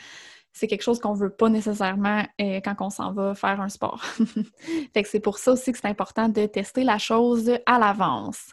c'est 0.54 0.68
quelque 0.68 0.82
chose 0.82 1.00
qu'on 1.00 1.14
veut 1.14 1.30
pas 1.30 1.49
nécessairement 1.49 2.23
euh, 2.40 2.61
quand 2.64 2.76
on 2.78 2.88
s'en 2.88 3.12
va 3.12 3.34
faire 3.34 3.61
un 3.61 3.68
sport. 3.68 4.02
fait 4.94 5.02
que 5.02 5.08
c'est 5.08 5.20
pour 5.20 5.38
ça 5.38 5.52
aussi 5.52 5.73
que 5.73 5.78
c'est 5.78 5.88
important 5.88 6.28
de 6.28 6.46
tester 6.46 6.84
la 6.84 6.96
chose 6.96 7.50
à 7.66 7.78
l'avance. 7.80 8.52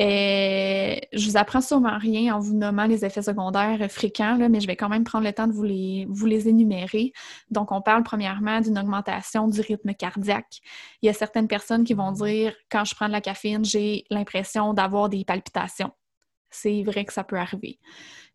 Euh, 0.00 0.96
je 1.12 1.28
vous 1.28 1.36
apprends 1.36 1.60
sûrement 1.60 1.98
rien 1.98 2.34
en 2.34 2.38
vous 2.38 2.54
nommant 2.54 2.86
les 2.86 3.04
effets 3.04 3.20
secondaires 3.20 3.90
fréquents, 3.90 4.38
mais 4.48 4.60
je 4.60 4.66
vais 4.66 4.76
quand 4.76 4.88
même 4.88 5.04
prendre 5.04 5.26
le 5.26 5.32
temps 5.34 5.46
de 5.46 5.52
vous 5.52 5.64
les, 5.64 6.06
vous 6.08 6.24
les 6.24 6.48
énumérer. 6.48 7.12
Donc, 7.50 7.72
on 7.72 7.82
parle 7.82 8.04
premièrement 8.04 8.62
d'une 8.62 8.78
augmentation 8.78 9.48
du 9.48 9.60
rythme 9.60 9.92
cardiaque. 9.92 10.60
Il 11.02 11.06
y 11.06 11.08
a 11.10 11.12
certaines 11.12 11.48
personnes 11.48 11.84
qui 11.84 11.92
vont 11.92 12.12
dire, 12.12 12.54
quand 12.70 12.86
je 12.86 12.94
prends 12.94 13.08
de 13.08 13.12
la 13.12 13.20
caféine, 13.20 13.66
j'ai 13.66 14.04
l'impression 14.08 14.72
d'avoir 14.72 15.10
des 15.10 15.26
palpitations. 15.26 15.92
C'est 16.50 16.82
vrai 16.82 17.04
que 17.04 17.12
ça 17.12 17.24
peut 17.24 17.36
arriver. 17.36 17.78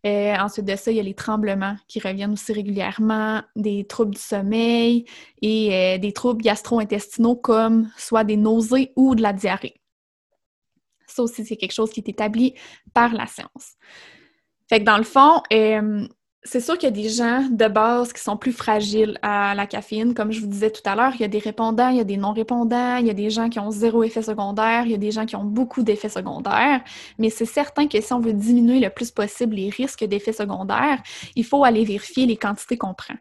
Euh, 0.06 0.36
ensuite 0.36 0.66
de 0.66 0.76
ça, 0.76 0.92
il 0.92 0.98
y 0.98 1.00
a 1.00 1.04
les 1.04 1.14
tremblements 1.14 1.78
qui 1.88 2.00
reviennent 2.00 2.34
aussi 2.34 2.52
régulièrement, 2.52 3.42
des 3.56 3.86
troubles 3.86 4.16
du 4.16 4.22
sommeil 4.22 5.06
et 5.42 5.74
euh, 5.74 5.98
des 5.98 6.12
troubles 6.12 6.42
gastro-intestinaux 6.42 7.38
comme 7.38 7.90
soit 7.98 8.26
des 8.26 8.36
nausées 8.36 8.92
ou 8.96 9.16
de 9.16 9.22
la 9.22 9.32
diarrhée. 9.32 9.82
Ça 11.08 11.24
aussi, 11.24 11.46
c'est 11.46 11.56
quelque 11.56 11.74
chose 11.74 11.92
qui 11.92 12.02
est 12.02 12.10
établi 12.10 12.54
par 12.94 13.14
la 13.14 13.28
science. 13.28 13.78
Fait 14.68 14.80
que 14.80 14.86
dans 14.86 14.98
le 14.98 15.04
fond, 15.04 15.42
euh, 15.54 16.08
c'est 16.46 16.60
sûr 16.60 16.78
qu'il 16.78 16.88
y 16.88 16.92
a 16.92 17.04
des 17.04 17.10
gens 17.10 17.48
de 17.50 17.68
base 17.68 18.12
qui 18.12 18.22
sont 18.22 18.36
plus 18.36 18.52
fragiles 18.52 19.18
à 19.22 19.56
la 19.56 19.66
caféine. 19.66 20.14
Comme 20.14 20.32
je 20.32 20.42
vous 20.42 20.48
disais 20.48 20.72
tout 20.72 20.82
à 20.86 20.96
l'heure, 20.96 21.14
il 21.16 21.22
y 21.22 21.24
a 21.24 21.30
des 21.30 21.40
répondants, 21.40 21.90
il 21.90 21.98
y 21.98 22.02
a 22.02 22.04
des 22.04 22.18
non-répondants, 22.18 22.98
il 22.98 23.08
y 23.08 23.10
a 23.10 23.14
des 23.14 23.30
gens 23.30 23.50
qui 23.50 23.60
ont 23.60 23.72
zéro 23.72 24.04
effet 24.04 24.22
secondaire, 24.22 24.86
il 24.86 24.92
y 24.92 24.96
a 24.96 24.98
des 24.98 25.12
gens 25.12 25.26
qui 25.26 25.36
ont 25.36 25.46
beaucoup 25.46 25.84
d'effets 25.84 26.10
secondaires. 26.10 26.82
Mais 27.18 27.30
c'est 27.30 27.46
certain 27.46 27.88
que 27.88 28.00
si 28.02 28.12
on 28.14 28.20
veut 28.20 28.34
diminuer 28.34 28.80
le 28.80 28.90
plus 28.90 29.10
possible 29.12 29.56
les 29.56 29.70
risques 29.70 30.04
d'effets 30.04 30.34
secondaires, 30.34 31.02
il 31.36 31.46
faut 31.46 31.64
aller 31.64 31.86
vérifier 31.86 32.26
les 32.26 32.38
quantités 32.38 32.78
qu'on 32.78 32.94
prend. 32.94 33.16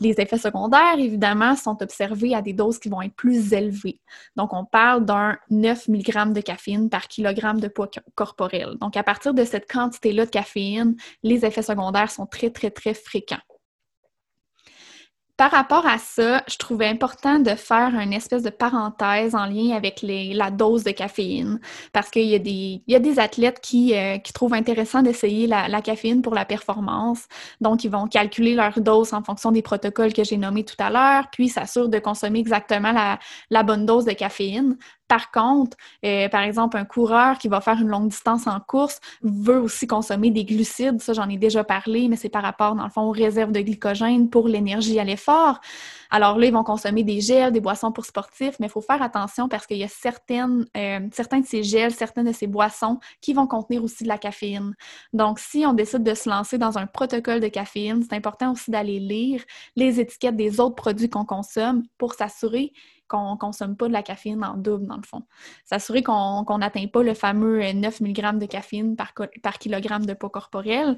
Les 0.00 0.14
effets 0.18 0.38
secondaires, 0.38 0.98
évidemment, 0.98 1.54
sont 1.56 1.82
observés 1.82 2.34
à 2.34 2.40
des 2.40 2.54
doses 2.54 2.78
qui 2.78 2.88
vont 2.88 3.02
être 3.02 3.14
plus 3.14 3.52
élevées. 3.52 4.00
Donc, 4.34 4.54
on 4.54 4.64
parle 4.64 5.04
d'un 5.04 5.36
9 5.50 5.88
mg 5.88 6.32
de 6.32 6.40
caféine 6.40 6.88
par 6.88 7.06
kilogramme 7.06 7.60
de 7.60 7.68
poids 7.68 7.90
corporel. 8.14 8.76
Donc, 8.80 8.96
à 8.96 9.02
partir 9.02 9.34
de 9.34 9.44
cette 9.44 9.70
quantité-là 9.70 10.24
de 10.24 10.30
caféine, 10.30 10.96
les 11.22 11.44
effets 11.44 11.62
secondaires 11.62 12.10
sont 12.10 12.26
très, 12.26 12.50
très, 12.50 12.70
très 12.70 12.94
fréquents 12.94 13.36
par 15.40 15.52
rapport 15.52 15.86
à 15.86 15.96
ça, 15.96 16.42
je 16.48 16.58
trouvais 16.58 16.86
important 16.86 17.38
de 17.38 17.54
faire 17.54 17.94
une 17.98 18.12
espèce 18.12 18.42
de 18.42 18.50
parenthèse 18.50 19.34
en 19.34 19.46
lien 19.46 19.74
avec 19.74 20.00
la 20.02 20.50
dose 20.50 20.84
de 20.84 20.90
caféine, 20.90 21.60
parce 21.94 22.10
qu'il 22.10 22.26
y, 22.26 22.34
a 22.34 22.98
des, 22.98 23.18
athlètes 23.18 23.58
qui, 23.62 23.96
euh, 23.96 24.18
qui 24.18 24.34
trouvent 24.34 24.52
intéressant 24.52 25.00
d'essayer 25.00 25.46
la, 25.46 25.80
caféine 25.80 26.20
pour 26.20 26.34
la 26.34 26.44
performance. 26.44 27.26
Donc, 27.62 27.84
ils 27.84 27.90
vont 27.90 28.06
calculer 28.06 28.54
leur 28.54 28.78
dose 28.82 29.14
en 29.14 29.22
fonction 29.22 29.50
des 29.50 29.62
protocoles 29.62 30.12
que 30.12 30.24
j'ai 30.24 30.36
nommés 30.36 30.66
tout 30.66 30.76
à 30.78 30.90
l'heure, 30.90 31.30
puis 31.32 31.48
s'assurent 31.48 31.88
de 31.88 31.98
consommer 31.98 32.40
exactement 32.40 32.92
la 33.48 33.62
bonne 33.62 33.86
dose 33.86 34.04
de 34.04 34.12
caféine. 34.12 34.76
Par 35.10 35.32
contre, 35.32 35.76
euh, 36.04 36.28
par 36.28 36.42
exemple, 36.42 36.76
un 36.76 36.84
coureur 36.84 37.36
qui 37.38 37.48
va 37.48 37.60
faire 37.60 37.80
une 37.80 37.88
longue 37.88 38.10
distance 38.10 38.46
en 38.46 38.60
course 38.60 39.00
veut 39.22 39.58
aussi 39.58 39.88
consommer 39.88 40.30
des 40.30 40.44
glucides. 40.44 41.00
Ça, 41.00 41.14
j'en 41.14 41.28
ai 41.28 41.36
déjà 41.36 41.64
parlé, 41.64 42.06
mais 42.06 42.14
c'est 42.14 42.28
par 42.28 42.44
rapport, 42.44 42.76
dans 42.76 42.84
le 42.84 42.90
fond, 42.90 43.02
aux 43.02 43.10
réserves 43.10 43.50
de 43.50 43.60
glycogène 43.60 44.30
pour 44.30 44.46
l'énergie 44.46 45.00
à 45.00 45.04
l'effort. 45.04 45.58
Alors 46.12 46.38
là, 46.38 46.46
ils 46.46 46.52
vont 46.52 46.62
consommer 46.62 47.02
des 47.02 47.20
gels, 47.20 47.52
des 47.52 47.60
boissons 47.60 47.90
pour 47.90 48.04
sportifs, 48.04 48.54
mais 48.60 48.68
il 48.68 48.70
faut 48.70 48.80
faire 48.82 49.02
attention 49.02 49.48
parce 49.48 49.66
qu'il 49.66 49.78
y 49.78 49.82
a 49.82 49.88
certaines, 49.88 50.66
euh, 50.76 51.00
certains 51.10 51.40
de 51.40 51.46
ces 51.46 51.64
gels, 51.64 51.92
certaines 51.92 52.26
de 52.26 52.32
ces 52.32 52.46
boissons 52.46 53.00
qui 53.20 53.32
vont 53.32 53.48
contenir 53.48 53.82
aussi 53.82 54.04
de 54.04 54.08
la 54.08 54.18
caféine. 54.18 54.76
Donc, 55.12 55.40
si 55.40 55.66
on 55.66 55.72
décide 55.72 56.04
de 56.04 56.14
se 56.14 56.30
lancer 56.30 56.56
dans 56.56 56.78
un 56.78 56.86
protocole 56.86 57.40
de 57.40 57.48
caféine, 57.48 58.04
c'est 58.08 58.14
important 58.14 58.52
aussi 58.52 58.70
d'aller 58.70 59.00
lire 59.00 59.42
les 59.74 59.98
étiquettes 59.98 60.36
des 60.36 60.60
autres 60.60 60.76
produits 60.76 61.10
qu'on 61.10 61.24
consomme 61.24 61.82
pour 61.98 62.14
s'assurer 62.14 62.72
qu'on 63.10 63.32
ne 63.32 63.36
consomme 63.36 63.76
pas 63.76 63.88
de 63.88 63.92
la 63.92 64.02
caféine 64.02 64.42
en 64.44 64.56
double, 64.56 64.86
dans 64.86 64.96
le 64.96 65.02
fond. 65.02 65.24
S'assurer 65.64 66.02
qu'on 66.02 66.58
n'atteint 66.58 66.86
pas 66.86 67.02
le 67.02 67.14
fameux 67.14 67.72
9 67.72 68.00
mg 68.00 68.38
de 68.38 68.46
caféine 68.46 68.96
par, 68.96 69.12
kilogramme 69.58 70.06
de 70.06 70.14
poids 70.14 70.30
corporel, 70.30 70.96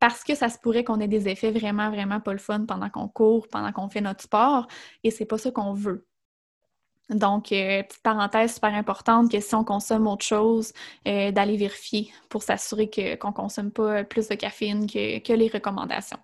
parce 0.00 0.24
que 0.24 0.34
ça 0.34 0.48
se 0.48 0.58
pourrait 0.58 0.82
qu'on 0.82 0.98
ait 0.98 1.08
des 1.08 1.28
effets 1.28 1.50
vraiment, 1.50 1.90
vraiment 1.90 2.20
pas 2.20 2.32
le 2.32 2.38
fun 2.38 2.64
pendant 2.64 2.88
qu'on 2.88 3.06
court, 3.06 3.46
pendant 3.48 3.70
qu'on 3.70 3.88
fait 3.88 4.00
notre 4.00 4.22
sport, 4.22 4.66
et 5.04 5.10
c'est 5.10 5.26
pas 5.26 5.38
ça 5.38 5.50
qu'on 5.50 5.74
veut. 5.74 6.06
Donc, 7.10 7.50
euh, 7.52 7.82
petite 7.82 8.02
parenthèse 8.02 8.54
super 8.54 8.72
importante 8.72 9.30
que 9.30 9.40
si 9.40 9.54
on 9.54 9.64
consomme 9.64 10.06
autre 10.06 10.24
chose, 10.24 10.72
euh, 11.08 11.32
d'aller 11.32 11.56
vérifier 11.56 12.12
pour 12.28 12.42
s'assurer 12.42 12.88
qu'on 12.88 13.28
ne 13.28 13.34
consomme 13.34 13.72
pas 13.72 14.04
plus 14.04 14.28
de 14.28 14.34
caféine 14.36 14.86
que, 14.86 15.32
les 15.32 15.48
recommandations. 15.48 16.18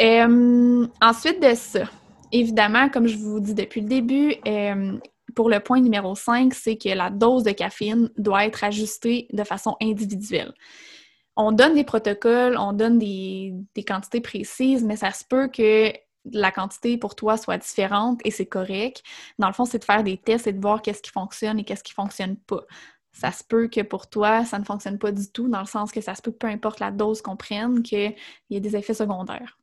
Euh, 0.00 0.86
ensuite 1.02 1.42
de 1.42 1.54
ça, 1.54 1.84
évidemment, 2.32 2.88
comme 2.88 3.06
je 3.06 3.16
vous 3.16 3.40
dis 3.40 3.54
depuis 3.54 3.82
le 3.82 3.88
début, 3.88 4.34
euh, 4.46 4.98
pour 5.34 5.48
le 5.48 5.60
point 5.60 5.80
numéro 5.80 6.14
5, 6.14 6.52
c'est 6.54 6.76
que 6.76 6.88
la 6.88 7.10
dose 7.10 7.44
de 7.44 7.52
caféine 7.52 8.10
doit 8.16 8.46
être 8.46 8.64
ajustée 8.64 9.28
de 9.32 9.44
façon 9.44 9.76
individuelle. 9.80 10.52
On 11.36 11.52
donne 11.52 11.74
des 11.74 11.84
protocoles, 11.84 12.56
on 12.58 12.72
donne 12.72 12.98
des, 12.98 13.54
quantités 13.86 14.20
précises, 14.20 14.84
mais 14.84 14.96
ça 14.96 15.12
se 15.12 15.24
peut 15.24 15.48
que 15.48 15.92
la 16.30 16.52
quantité 16.52 16.98
pour 16.98 17.14
toi 17.14 17.36
soit 17.36 17.58
différente 17.58 18.20
et 18.24 18.30
c'est 18.30 18.46
correct. 18.46 19.02
Dans 19.38 19.48
le 19.48 19.54
fond, 19.54 19.64
c'est 19.64 19.78
de 19.78 19.84
faire 19.84 20.04
des 20.04 20.18
tests 20.18 20.46
et 20.46 20.52
de 20.52 20.60
voir 20.60 20.82
qu'est-ce 20.82 21.02
qui 21.02 21.10
fonctionne 21.10 21.58
et 21.58 21.64
qu'est-ce 21.64 21.82
qui 21.82 21.94
fonctionne 21.94 22.36
pas. 22.36 22.62
Ça 23.12 23.32
se 23.32 23.44
peut 23.44 23.68
que 23.68 23.80
pour 23.80 24.08
toi, 24.08 24.44
ça 24.44 24.58
ne 24.58 24.64
fonctionne 24.64 24.98
pas 24.98 25.12
du 25.12 25.30
tout, 25.30 25.48
dans 25.48 25.60
le 25.60 25.66
sens 25.66 25.90
que 25.90 26.00
ça 26.00 26.14
se 26.14 26.22
peut 26.22 26.30
que 26.30 26.38
peu 26.38 26.46
importe 26.46 26.80
la 26.80 26.90
dose 26.90 27.22
qu'on 27.22 27.36
prenne, 27.36 27.82
qu'il 27.82 28.14
y 28.50 28.56
ait 28.56 28.60
des 28.60 28.76
effets 28.76 28.94
secondaires. 28.94 29.58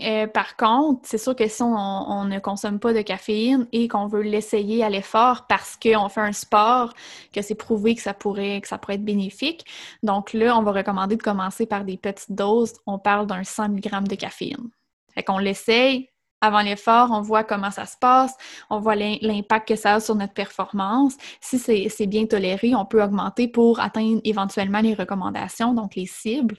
Euh, 0.00 0.26
par 0.26 0.56
contre, 0.56 1.02
c'est 1.04 1.18
sûr 1.18 1.36
que 1.36 1.46
si 1.48 1.62
on, 1.62 2.24
ne 2.24 2.38
consomme 2.38 2.78
pas 2.78 2.94
de 2.94 3.02
caféine 3.02 3.66
et 3.72 3.88
qu'on 3.88 4.06
veut 4.06 4.22
l'essayer 4.22 4.82
à 4.82 4.88
l'effort 4.88 5.46
parce 5.46 5.76
qu'on 5.76 6.08
fait 6.08 6.22
un 6.22 6.32
sport, 6.32 6.94
que 7.32 7.42
c'est 7.42 7.54
prouvé 7.54 7.94
que 7.94 8.00
ça 8.00 8.14
pourrait 8.14 8.62
que 8.62 8.68
ça 8.68 8.78
pourrait 8.78 8.94
être 8.94 9.04
bénéfique, 9.04 9.66
donc 10.02 10.32
là, 10.32 10.56
on 10.56 10.62
va 10.62 10.72
recommander 10.72 11.16
de 11.16 11.22
commencer 11.22 11.66
par 11.66 11.84
des 11.84 11.98
petites 11.98 12.32
doses. 12.32 12.72
On 12.86 12.98
parle 12.98 13.26
d'un 13.26 13.44
100 13.44 13.68
mg 13.68 14.08
de 14.08 14.14
caféine. 14.14 14.70
Fait 15.14 15.22
qu'on 15.22 15.38
l'essaye 15.38 16.08
avant 16.40 16.62
l'effort, 16.62 17.10
on 17.12 17.20
voit 17.20 17.44
comment 17.44 17.70
ça 17.70 17.86
se 17.86 17.96
passe, 17.96 18.34
on 18.68 18.80
voit 18.80 18.96
l'impact 18.96 19.68
que 19.68 19.76
ça 19.76 19.94
a 19.94 20.00
sur 20.00 20.16
notre 20.16 20.32
performance. 20.32 21.16
Si 21.40 21.58
c'est 21.58 22.06
bien 22.06 22.26
toléré, 22.26 22.74
on 22.74 22.84
peut 22.84 23.02
augmenter 23.02 23.46
pour 23.46 23.78
atteindre 23.78 24.20
éventuellement 24.24 24.80
les 24.80 24.94
recommandations, 24.94 25.72
donc 25.72 25.94
les 25.94 26.06
cibles. 26.06 26.56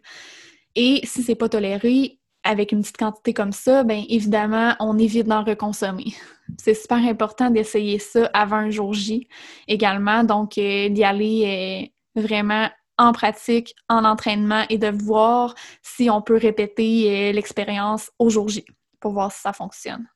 Et 0.75 1.02
si 1.04 1.22
c'est 1.22 1.36
pas 1.36 1.50
toléré, 1.50 2.18
avec 2.44 2.72
une 2.72 2.82
petite 2.82 2.98
quantité 2.98 3.34
comme 3.34 3.52
ça, 3.52 3.84
bien 3.84 4.04
évidemment, 4.10 4.76
on 4.80 4.98
évite 4.98 5.28
d'en 5.28 5.44
reconsommer. 5.44 6.14
C'est 6.58 6.74
super 6.74 6.98
important 6.98 7.50
d'essayer 7.50 8.00
ça 8.00 8.30
avant 8.34 8.58
un 8.58 8.70
jour 8.70 8.94
J 8.94 9.28
également, 9.68 10.24
donc 10.24 10.58
euh, 10.58 10.90
d'y 10.90 11.04
aller 11.04 11.92
euh, 12.18 12.22
vraiment 12.22 12.70
en 12.98 13.12
pratique, 13.12 13.76
en 13.90 14.06
entraînement 14.06 14.66
et 14.70 14.78
de 14.78 14.90
voir 14.90 15.56
si 15.82 16.10
on 16.10 16.22
peut 16.22 16.38
répéter 16.38 17.30
euh, 17.30 17.32
l'expérience 17.32 18.12
au 18.20 18.30
jour 18.30 18.50
J 18.50 18.66
pour 19.00 19.14
voir 19.14 19.32
si 19.32 19.42
ça 19.42 19.54
fonctionne. 19.54 20.08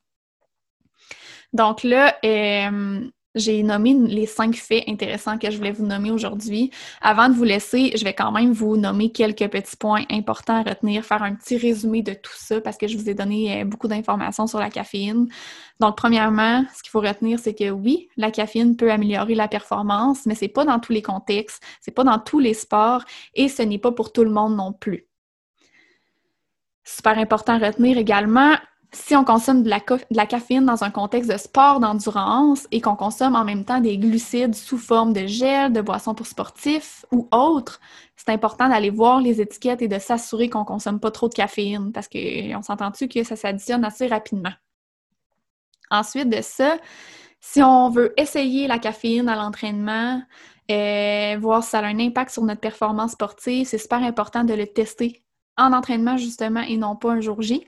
Donc 1.54 1.84
là, 1.84 2.18
j'ai 3.38 3.63
nommé 3.63 3.94
les 3.94 4.25
cinq 4.25 4.56
faits 4.56 4.84
intéressants 4.88 5.38
que 5.38 5.50
je 5.50 5.58
voulais 5.58 5.72
vous 5.72 5.86
nommer 5.86 6.12
aujourd'hui. 6.12 6.72
Avant 7.01 7.29
de 7.29 7.34
vous 7.34 7.44
laisser, 7.44 7.94
je 7.96 8.03
vais 8.03 8.13
quand 8.13 8.32
même 8.32 8.51
vous 8.51 8.77
nommer 8.77 9.12
quelques 9.12 9.48
petits 9.50 9.77
points 9.77 10.03
importants 10.10 10.56
à 10.56 10.63
retenir, 10.63 11.03
faire 11.03 11.24
un 11.24 11.36
petit 11.36 11.58
résumé 11.58 12.01
de 12.01 12.13
tout 12.13 12.36
ça 12.36 12.62
parce 12.62 12.77
que 12.77 12.88
je 12.88 12.98
vous 12.98 13.10
ai 13.10 13.13
donné 13.13 13.62
euh, 13.62 13.65
beaucoup 13.65 13.88
d'informations 13.88 14.48
sur 14.48 14.60
la 14.60 14.70
caféine. 14.70 15.27
Donc, 15.79 15.98
premièrement, 15.98 16.65
ce 16.75 16.84
qu'il 16.84 16.91
faut 16.91 17.01
retenir, 17.01 17.39
c'est 17.39 17.53
que 17.53 17.70
oui, 17.70 18.10
la 18.17 18.32
caféine 18.32 18.75
peut 18.75 18.91
améliorer 18.91 19.36
la 19.36 19.48
performance, 19.48 20.25
mais 20.25 20.36
c'est 20.36 20.48
pas 20.48 20.65
dans 20.65 20.79
tous 20.79 20.94
les 20.94 21.01
contextes, 21.01 21.63
c'est 21.82 21.91
pas 21.91 22.03
dans 22.03 22.20
tous 22.20 22.39
les 22.39 22.53
sports 22.53 23.03
et 23.34 23.48
ce 23.48 23.62
n'est 23.62 23.77
pas 23.77 23.91
pour 23.91 24.12
tout 24.12 24.24
le 24.24 24.32
monde 24.32 24.56
non 24.56 24.74
plus. 24.74 25.08
Super 26.84 27.17
important 27.17 27.62
à 27.62 27.67
retenir 27.67 27.98
également, 27.98 28.56
si 28.91 29.15
on 29.15 29.24
consomme 29.24 29.63
de 29.63 29.70
la, 29.70 30.25
caféine 30.25 30.65
dans 30.65 30.84
un 30.84 30.89
contexte 30.89 31.29
de 31.29 31.38
sport 31.38 31.79
d'endurance 31.79 32.67
et 32.72 32.79
qu'on 32.79 32.96
consomme 32.96 33.36
en 33.36 33.44
même 33.44 33.65
temps 33.65 33.82
des 33.82 33.98
glucides 33.98 34.56
sous 34.56 34.77
forme 34.77 35.13
de 35.13 35.27
gel, 35.27 35.74
de 35.74 35.82
boissons 35.82 36.15
pour 36.15 36.25
sportifs 36.25 37.06
ou 37.12 37.27
autres, 37.32 37.82
c'est 38.15 38.29
important 38.29 38.70
d'aller 38.70 38.89
voir 38.89 39.20
les 39.20 39.41
étiquettes 39.41 39.82
et 39.82 39.88
de 39.88 40.00
s'assurer 40.00 40.50
qu'on 40.50 40.63
consomme 40.63 41.00
pas 41.00 41.12
trop 41.12 41.27
de 41.27 41.34
caféine 41.34 41.91
parce 41.91 42.08
qu'on 42.08 42.62
s'entend-tu 42.62 43.08
que 43.10 43.24
ça 43.24 43.36
s'additionne 43.36 43.84
assez 43.84 44.08
rapidement. 44.08 44.53
Ensuite 45.91 46.29
de 46.29 46.41
ça, 46.41 46.77
si 47.41 47.62
on 47.62 47.89
veut 47.89 48.13
essayer 48.17 48.67
la 48.67 48.79
caféine 48.79 49.29
à 49.29 49.36
l'entraînement, 49.36 50.22
euh, 50.72 51.38
voir 51.39 51.63
si 51.63 51.72
ça 51.72 51.79
a 51.79 51.86
un 51.86 52.00
impact 52.00 52.32
sur 52.32 52.44
notre 52.44 52.62
performance 52.62 53.12
sportive, 53.12 53.67
c'est 53.67 53.77
super 53.77 54.01
important 54.03 54.44
de 54.44 54.53
le 54.53 54.65
tester 54.65 55.24
en 55.58 55.74
entraînement 55.74 56.17
justement 56.17 56.62
et 56.62 56.77
non 56.77 56.96
pas 56.96 57.12
un 57.12 57.22
jour 57.22 57.41
J. 57.41 57.67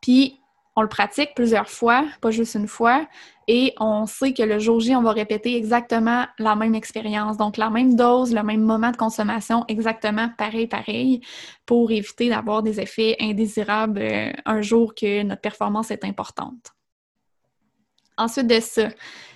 Puis 0.00 0.41
on 0.74 0.82
le 0.82 0.88
pratique 0.88 1.30
plusieurs 1.34 1.68
fois, 1.68 2.04
pas 2.20 2.30
juste 2.30 2.54
une 2.54 2.68
fois, 2.68 3.06
et 3.46 3.74
on 3.78 4.06
sait 4.06 4.32
que 4.32 4.42
le 4.42 4.58
jour 4.58 4.80
J, 4.80 4.94
on 4.96 5.02
va 5.02 5.12
répéter 5.12 5.56
exactement 5.56 6.26
la 6.38 6.56
même 6.56 6.74
expérience, 6.74 7.36
donc 7.36 7.56
la 7.56 7.68
même 7.68 7.94
dose, 7.94 8.32
le 8.32 8.42
même 8.42 8.62
moment 8.62 8.90
de 8.90 8.96
consommation, 8.96 9.64
exactement 9.68 10.30
pareil, 10.38 10.66
pareil, 10.66 11.20
pour 11.66 11.90
éviter 11.90 12.30
d'avoir 12.30 12.62
des 12.62 12.80
effets 12.80 13.16
indésirables 13.20 14.00
euh, 14.00 14.32
un 14.46 14.62
jour 14.62 14.94
que 14.94 15.22
notre 15.22 15.42
performance 15.42 15.90
est 15.90 16.04
importante. 16.04 16.72
Ensuite 18.16 18.46
de 18.46 18.60
ça, 18.60 18.88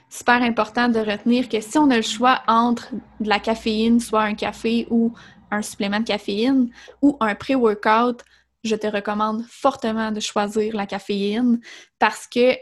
super 0.08 0.42
important 0.42 0.88
de 0.88 1.00
retenir 1.00 1.48
que 1.48 1.60
si 1.60 1.76
on 1.76 1.90
a 1.90 1.96
le 1.96 2.02
choix 2.02 2.42
entre 2.46 2.94
de 3.20 3.28
la 3.28 3.40
caféine, 3.40 4.00
soit 4.00 4.22
un 4.22 4.34
café 4.34 4.86
ou 4.90 5.12
un 5.50 5.62
supplément 5.62 6.00
de 6.00 6.04
caféine, 6.04 6.70
ou 7.02 7.16
un 7.20 7.34
pré-workout, 7.34 8.22
je 8.64 8.76
te 8.76 8.86
recommande 8.86 9.44
fortement 9.48 10.10
de 10.10 10.20
choisir 10.20 10.74
la 10.74 10.86
caféine 10.86 11.60
parce 11.98 12.26
que 12.26 12.56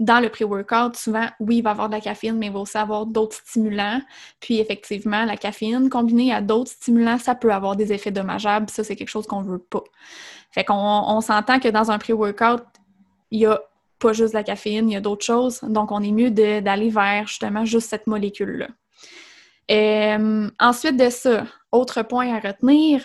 dans 0.00 0.18
le 0.18 0.28
pré-workout, 0.28 0.96
souvent, 0.96 1.26
oui, 1.38 1.58
il 1.58 1.62
va 1.62 1.70
y 1.70 1.72
avoir 1.72 1.88
de 1.88 1.94
la 1.94 2.00
caféine, 2.00 2.36
mais 2.36 2.46
il 2.46 2.52
va 2.52 2.58
aussi 2.58 2.76
avoir 2.76 3.06
d'autres 3.06 3.36
stimulants. 3.36 4.00
Puis 4.40 4.58
effectivement, 4.58 5.24
la 5.24 5.36
caféine 5.36 5.88
combinée 5.88 6.32
à 6.32 6.40
d'autres 6.40 6.72
stimulants, 6.72 7.18
ça 7.18 7.34
peut 7.34 7.52
avoir 7.52 7.76
des 7.76 7.92
effets 7.92 8.10
dommageables. 8.10 8.68
Ça, 8.70 8.82
c'est 8.82 8.96
quelque 8.96 9.08
chose 9.08 9.26
qu'on 9.26 9.42
veut 9.42 9.58
pas. 9.58 9.84
Fait 10.50 10.64
qu'on 10.64 10.74
on, 10.74 11.20
s'entend 11.20 11.60
que 11.60 11.68
dans 11.68 11.90
un 11.90 11.98
pré-workout, 11.98 12.64
il 13.30 13.40
y 13.40 13.46
a 13.46 13.60
pas 14.00 14.12
juste 14.12 14.34
la 14.34 14.42
caféine, 14.42 14.90
il 14.90 14.94
y 14.94 14.96
a 14.96 15.00
d'autres 15.00 15.24
choses. 15.24 15.60
Donc, 15.62 15.92
on 15.92 16.02
est 16.02 16.12
mieux 16.12 16.30
d'aller 16.30 16.90
vers 16.90 17.28
justement 17.28 17.64
juste 17.64 17.88
cette 17.88 18.06
molécule-là. 18.08 18.68
Euh, 19.70 20.50
ensuite 20.58 20.96
de 20.96 21.08
ça, 21.08 21.46
autre 21.72 22.02
point 22.02 22.34
à 22.34 22.40
retenir, 22.40 23.04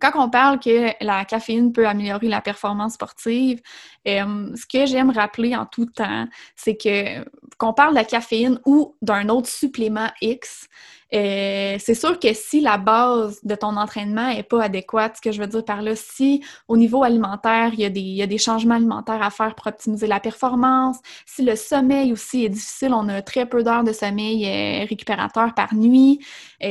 quand 0.00 0.12
on 0.14 0.30
parle 0.30 0.58
que 0.58 0.92
la 1.04 1.24
caféine 1.24 1.72
peut 1.72 1.86
améliorer 1.86 2.28
la 2.28 2.40
performance 2.40 2.94
sportive, 2.94 3.60
euh, 4.08 4.50
ce 4.54 4.66
que 4.66 4.86
j'aime 4.86 5.10
rappeler 5.10 5.54
en 5.54 5.66
tout 5.66 5.86
temps, 5.86 6.26
c'est 6.56 6.76
que 6.76 7.24
qu'on 7.58 7.74
parle 7.74 7.90
de 7.90 7.96
la 7.96 8.04
caféine 8.04 8.58
ou 8.64 8.96
d'un 9.02 9.28
autre 9.28 9.48
supplément 9.48 10.08
X, 10.22 10.68
euh, 11.12 11.76
c'est 11.80 11.94
sûr 11.94 12.18
que 12.18 12.32
si 12.32 12.60
la 12.60 12.78
base 12.78 13.40
de 13.42 13.54
ton 13.54 13.76
entraînement 13.76 14.28
n'est 14.28 14.44
pas 14.44 14.62
adéquate, 14.62 15.16
ce 15.16 15.20
que 15.20 15.32
je 15.32 15.40
veux 15.40 15.48
dire 15.48 15.64
par 15.64 15.82
là, 15.82 15.96
si 15.96 16.42
au 16.68 16.76
niveau 16.76 17.02
alimentaire, 17.02 17.72
il 17.74 17.80
y, 17.80 18.22
a 18.22 18.26
des, 18.26 18.38
changements 18.38 18.76
alimentaires 18.76 19.20
à 19.20 19.30
faire 19.30 19.54
pour 19.54 19.66
optimiser 19.66 20.06
la 20.06 20.20
performance, 20.20 20.98
si 21.26 21.42
le 21.42 21.56
sommeil 21.56 22.12
aussi 22.12 22.44
est 22.44 22.48
difficile, 22.48 22.94
on 22.94 23.08
a 23.08 23.22
très 23.22 23.46
peu 23.46 23.64
d'heures 23.64 23.84
de 23.84 23.92
sommeil 23.92 24.46
euh, 24.46 24.86
récupérateur 24.88 25.52
par 25.54 25.74
nuit, 25.74 26.20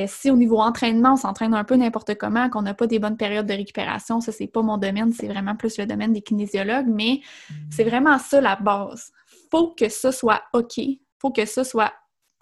si 0.07 0.31
au 0.31 0.35
niveau 0.35 0.59
entraînement, 0.59 1.13
on 1.13 1.17
s'entraîne 1.17 1.53
un 1.53 1.63
peu 1.63 1.75
n'importe 1.75 2.15
comment, 2.15 2.49
qu'on 2.49 2.61
n'a 2.61 2.73
pas 2.73 2.87
des 2.87 2.99
bonnes 2.99 3.17
périodes 3.19 3.45
de 3.45 3.53
récupération, 3.53 4.19
ça, 4.21 4.31
c'est 4.31 4.47
pas 4.47 4.63
mon 4.63 4.77
domaine, 4.77 5.13
c'est 5.13 5.27
vraiment 5.27 5.55
plus 5.55 5.77
le 5.77 5.85
domaine 5.85 6.13
des 6.13 6.21
kinésiologues, 6.21 6.87
mais 6.87 7.21
c'est 7.69 7.83
vraiment 7.83 8.17
ça 8.17 8.41
la 8.41 8.55
base. 8.55 9.11
Faut 9.51 9.75
que 9.77 9.89
ça 9.89 10.11
soit 10.11 10.41
OK, 10.53 10.79
faut 11.19 11.31
que 11.31 11.45
ça 11.45 11.63
soit 11.63 11.93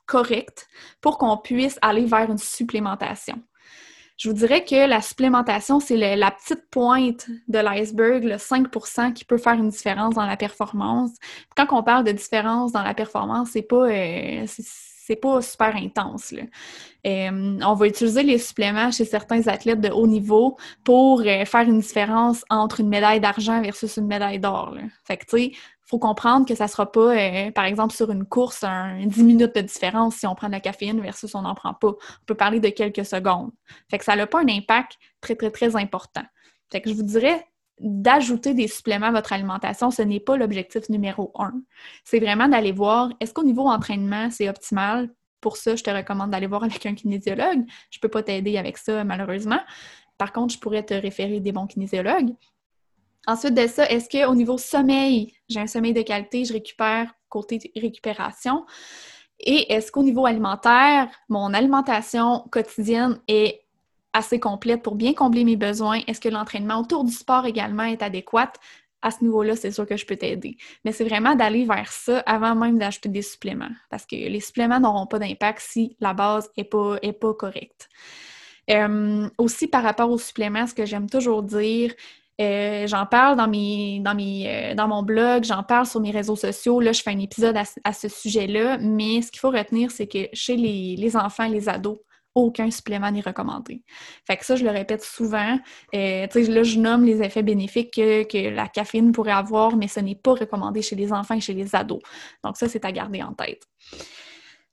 correct 0.05 0.67
pour 1.01 1.17
qu'on 1.17 1.37
puisse 1.37 1.77
aller 1.81 2.05
vers 2.05 2.31
une 2.31 2.37
supplémentation. 2.37 3.41
Je 4.17 4.29
vous 4.29 4.35
dirais 4.35 4.65
que 4.65 4.87
la 4.87 5.01
supplémentation, 5.01 5.79
c'est 5.79 6.15
la 6.15 6.31
petite 6.31 6.71
pointe 6.71 7.27
de 7.47 7.59
l'iceberg, 7.59 8.23
le 8.23 8.37
5% 8.37 9.13
qui 9.13 9.25
peut 9.25 9.37
faire 9.37 9.53
une 9.53 9.69
différence 9.69 10.15
dans 10.15 10.25
la 10.25 10.37
performance. 10.37 11.11
Quand 11.55 11.67
on 11.69 11.83
parle 11.83 12.03
de 12.03 12.11
différence 12.13 12.71
dans 12.71 12.81
la 12.81 12.95
performance, 12.95 13.49
c'est 13.51 13.61
pas, 13.61 13.87
euh, 13.87 14.45
c'est 15.07 15.15
pas 15.15 15.41
super 15.41 15.73
intense. 15.77 16.33
On 17.05 17.73
va 17.73 17.87
utiliser 17.87 18.23
les 18.23 18.37
suppléments 18.37 18.91
chez 18.91 19.05
certains 19.05 19.47
athlètes 19.47 19.79
de 19.79 19.89
haut 19.89 20.05
niveau 20.05 20.57
pour 20.83 21.21
euh, 21.21 21.45
faire 21.45 21.61
une 21.61 21.79
différence 21.79 22.43
entre 22.49 22.81
une 22.81 22.89
médaille 22.89 23.21
d'argent 23.21 23.61
versus 23.61 23.95
une 23.95 24.07
médaille 24.07 24.39
d'or. 24.39 24.75
Fait 25.05 25.15
que, 25.15 25.25
tu 25.25 25.37
sais, 25.37 25.51
faut 25.85 25.97
comprendre 25.97 26.45
que 26.45 26.55
ça 26.55 26.65
ne 26.65 26.69
sera 26.69 26.91
pas, 26.91 27.15
euh, 27.15 27.51
par 27.51 27.63
exemple, 27.63 27.93
sur 27.93 28.11
une 28.11 28.25
course, 28.25 28.65
un, 28.65 29.05
10 29.05 29.23
minutes 29.23 29.55
de 29.55 29.61
différence 29.61 30.15
si 30.15 30.27
on 30.27 30.35
prend 30.35 30.47
de 30.47 30.51
la 30.51 30.59
caféine 30.59 30.99
versus 30.99 31.33
on 31.33 31.43
n'en 31.43 31.55
prend 31.55 31.73
pas. 31.73 31.91
On 31.91 32.25
peut 32.25 32.35
parler 32.35 32.59
de 32.59 32.67
quelques 32.67 33.05
secondes. 33.05 33.51
Fait 33.89 33.97
que 33.97 34.03
ça 34.03 34.17
n'a 34.17 34.27
pas 34.27 34.41
un 34.41 34.49
impact 34.49 34.97
très, 35.21 35.35
très, 35.35 35.51
très 35.51 35.77
important. 35.77 36.25
Fait 36.69 36.81
que 36.81 36.89
je 36.89 36.95
vous 36.95 37.03
dirais 37.03 37.47
d'ajouter 37.79 38.53
des 38.53 38.67
suppléments 38.67 39.07
à 39.07 39.11
votre 39.11 39.33
alimentation, 39.33 39.91
ce 39.91 40.01
n'est 40.01 40.19
pas 40.19 40.35
l'objectif 40.35 40.89
numéro 40.89 41.31
un. 41.35 41.53
C'est 42.03 42.19
vraiment 42.19 42.47
d'aller 42.47 42.71
voir, 42.71 43.11
est-ce 43.19 43.33
qu'au 43.33 43.43
niveau 43.43 43.67
entraînement, 43.67 44.29
c'est 44.31 44.49
optimal? 44.49 45.13
Pour 45.41 45.57
ça, 45.57 45.75
je 45.75 45.83
te 45.83 45.89
recommande 45.89 46.31
d'aller 46.31 46.47
voir 46.47 46.63
avec 46.63 46.85
un 46.85 46.95
kinésiologue. 46.95 47.63
Je 47.91 47.97
ne 47.97 48.01
peux 48.01 48.09
pas 48.09 48.23
t'aider 48.23 48.57
avec 48.57 48.77
ça, 48.77 49.03
malheureusement. 49.03 49.59
Par 50.17 50.33
contre, 50.33 50.55
je 50.55 50.59
pourrais 50.59 50.83
te 50.83 50.95
référer 50.95 51.39
des 51.39 51.51
bons 51.51 51.67
kinésiologues. 51.67 52.33
Ensuite 53.27 53.53
de 53.53 53.67
ça, 53.67 53.87
est-ce 53.89 54.09
qu'au 54.09 54.33
niveau 54.33 54.57
sommeil, 54.57 55.33
j'ai 55.47 55.59
un 55.59 55.67
sommeil 55.67 55.93
de 55.93 56.01
qualité, 56.01 56.45
je 56.45 56.53
récupère 56.53 57.13
côté 57.29 57.71
récupération? 57.75 58.65
Et 59.39 59.71
est-ce 59.71 59.91
qu'au 59.91 60.01
niveau 60.01 60.25
alimentaire, 60.25 61.09
mon 61.29 61.53
alimentation 61.53 62.47
quotidienne 62.51 63.19
est 63.27 63.66
assez 64.13 64.39
complète 64.39 64.81
pour 64.81 64.95
bien 64.95 65.13
combler 65.13 65.43
mes 65.43 65.55
besoins? 65.55 66.01
Est-ce 66.07 66.21
que 66.21 66.29
l'entraînement 66.29 66.79
autour 66.79 67.03
du 67.03 67.11
sport 67.11 67.45
également 67.45 67.83
est 67.83 68.01
adéquat? 68.01 68.53
À 69.01 69.11
ce 69.11 69.23
niveau-là, 69.23 69.55
c'est 69.55 69.71
sûr 69.71 69.85
que 69.85 69.95
je 69.95 70.05
peux 70.05 70.15
t'aider. 70.15 70.57
Mais 70.83 70.91
c'est 70.91 71.05
vraiment 71.05 71.35
d'aller 71.35 71.65
vers 71.65 71.91
ça 71.91 72.19
avant 72.25 72.55
même 72.55 72.79
d'acheter 72.79 73.09
des 73.09 73.21
suppléments. 73.21 73.69
Parce 73.89 74.05
que 74.05 74.15
les 74.15 74.39
suppléments 74.39 74.79
n'auront 74.79 75.05
pas 75.05 75.19
d'impact 75.19 75.59
si 75.61 75.95
la 75.99 76.13
base 76.13 76.49
n'est 76.57 76.63
pas, 76.63 77.33
correcte. 77.33 77.89
Euh, 78.69 79.29
aussi, 79.37 79.67
par 79.67 79.83
rapport 79.83 80.09
aux 80.09 80.17
suppléments, 80.17 80.65
ce 80.65 80.73
que 80.73 80.85
j'aime 80.85 81.09
toujours 81.09 81.43
dire, 81.43 81.93
euh, 82.39 82.85
j'en 82.85 83.05
parle 83.07 83.39
euh, 83.39 84.73
dans 84.75 84.87
mon 84.87 85.01
blog, 85.01 85.43
j'en 85.43 85.63
parle 85.63 85.85
sur 85.85 85.99
mes 85.99 86.11
réseaux 86.11 86.35
sociaux. 86.35 86.79
Là, 86.79 86.91
je 86.91 87.01
fais 87.01 87.09
un 87.09 87.19
épisode 87.19 87.57
à, 87.83 87.93
ce 87.93 88.07
sujet-là. 88.07 88.77
Mais 88.79 89.21
ce 89.21 89.31
qu'il 89.31 89.39
faut 89.39 89.49
retenir, 89.49 89.91
c'est 89.91 90.07
que 90.07 90.27
chez 90.33 90.55
les, 90.55 90.95
les 90.97 91.15
enfants 91.15 91.47
les 91.47 91.67
ados, 91.69 91.97
aucun 92.37 92.69
supplément 92.71 93.11
n'est 93.11 93.21
recommandé. 93.21 93.81
Fait 94.25 94.37
que 94.37 94.45
ça, 94.45 94.55
je 94.55 94.63
le 94.63 94.69
répète 94.69 95.03
souvent. 95.03 95.57
Euh, 95.95 96.27
là, 96.27 96.63
je 96.63 96.79
nomme 96.79 97.03
les 97.03 97.21
effets 97.21 97.43
bénéfiques 97.43 97.93
que, 97.95 98.23
que, 98.23 98.49
la 98.49 98.67
caféine 98.67 99.11
pourrait 99.11 99.31
avoir, 99.31 99.75
mais 99.75 99.87
ce 99.87 99.99
n'est 99.99 100.15
pas 100.15 100.33
recommandé 100.33 100.81
chez 100.81 100.95
les 100.95 101.11
enfants 101.11 101.35
et 101.35 101.41
chez 101.41 101.53
les 101.53 101.75
ados. 101.75 102.01
Donc 102.43 102.57
ça, 102.57 102.69
c'est 102.69 102.85
à 102.85 102.91
garder 102.91 103.23
en 103.23 103.33
tête. 103.33 103.63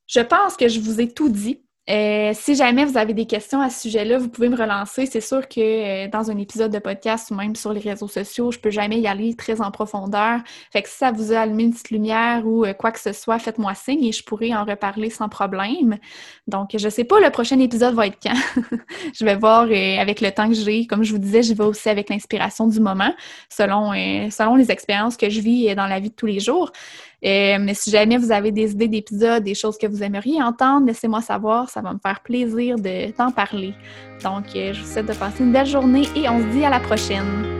Je 0.07 0.20
pense 0.20 0.57
que 0.57 0.68
je 0.68 0.81
vous 0.81 1.00
ai 1.00 1.09
tout 1.09 1.31
dit. 1.31 1.63
Euh, 1.90 2.33
si 2.33 2.55
jamais 2.55 2.87
vous 2.87 2.97
avez 2.97 3.12
des 3.12 3.27
questions 3.27 3.61
à 3.61 3.68
ce 3.68 3.83
sujet-là, 3.83 4.16
vous 4.16 4.31
pouvez 4.31 4.49
me 4.49 4.57
relancer. 4.57 5.05
C'est 5.05 5.20
sûr 5.20 5.47
que 5.47 5.61
euh, 6.07 6.09
dans 6.09 6.31
un 6.31 6.38
épisode 6.38 6.73
de 6.73 6.79
podcast 6.79 7.31
ou 7.31 7.35
même 7.35 7.55
sur 7.55 7.75
les 7.75 7.81
réseaux 7.81 8.09
sociaux, 8.09 8.51
je 8.51 8.59
peux 8.59 8.70
jamais 8.70 9.01
y 9.01 9.07
aller 9.07 9.35
très 9.35 9.61
en 9.61 9.70
profondeur. 9.70 10.40
Fait 10.73 10.81
que 10.81 10.88
si 10.88 10.97
ça 10.97 11.12
vous 11.12 11.35
a 11.35 11.40
allumé 11.40 11.64
une 11.64 11.73
petite 11.73 11.90
lumière 11.90 12.47
ou 12.47 12.64
euh, 12.64 12.73
quoi 12.73 12.90
que 12.90 13.01
ce 13.01 13.12
soit, 13.12 13.38
faites-moi 13.38 13.75
signe 13.75 14.03
et 14.03 14.12
je 14.12 14.25
pourrai 14.25 14.55
en 14.55 14.64
reparler 14.64 15.11
sans 15.11 15.29
problème. 15.29 15.99
Donc, 16.47 16.70
je 16.75 16.88
sais 16.88 17.05
pas, 17.05 17.20
le 17.20 17.29
prochain 17.29 17.59
épisode 17.59 17.94
va 17.94 18.07
être 18.07 18.18
quand? 18.23 18.33
je 19.14 19.25
vais 19.25 19.37
voir 19.37 19.64
avec 19.64 20.23
le 20.23 20.31
temps 20.31 20.49
que 20.49 20.55
j'ai. 20.55 20.87
Comme 20.87 21.05
je 21.05 21.12
vous 21.12 21.18
disais, 21.18 21.42
je 21.42 21.53
vais 21.53 21.64
aussi 21.64 21.90
avec 21.90 22.09
l'inspiration 22.09 22.66
du 22.66 22.81
moment, 22.81 23.12
selon, 23.51 23.92
selon 24.31 24.57
les 24.57 24.70
expériences 24.70 25.16
que 25.18 25.29
je 25.29 25.40
vis 25.40 25.75
dans 25.75 25.87
la 25.87 26.01
vie 26.01 26.11
de 26.11 26.14
tous 26.14 26.27
les 26.27 26.40
jours. 26.40 26.73
Mais 27.23 27.75
si 27.75 27.90
jamais 27.90 28.18
vous 28.18 28.33
avez 28.33 28.53
des 28.53 28.73
idées 28.73 28.88
d'épisodes, 28.88 29.42
des 29.42 29.55
choses 29.55 29.79
que 29.79 29.87
vous 29.87 30.03
aimeriez 30.03 30.42
entendre, 30.42 30.87
laissez-moi 30.87 31.23
savoir. 31.23 31.70
Ça 31.74 31.80
va 31.80 31.92
me 31.92 31.98
faire 31.98 32.20
plaisir 32.20 32.76
de 32.76 33.10
t'en 33.10 33.32
parler. 33.32 33.74
Donc, 34.22 34.44
euh, 34.54 34.72
je 34.72 34.80
vous 34.80 34.87
souhaite 34.87 35.06
de 35.06 35.12
passer 35.12 35.42
une 35.42 35.50
belle 35.50 35.66
journée 35.66 36.06
et 36.14 36.28
on 36.28 36.38
se 36.38 36.56
dit 36.56 36.64
à 36.64 36.70
la 36.70 36.78
prochaine. 36.78 37.53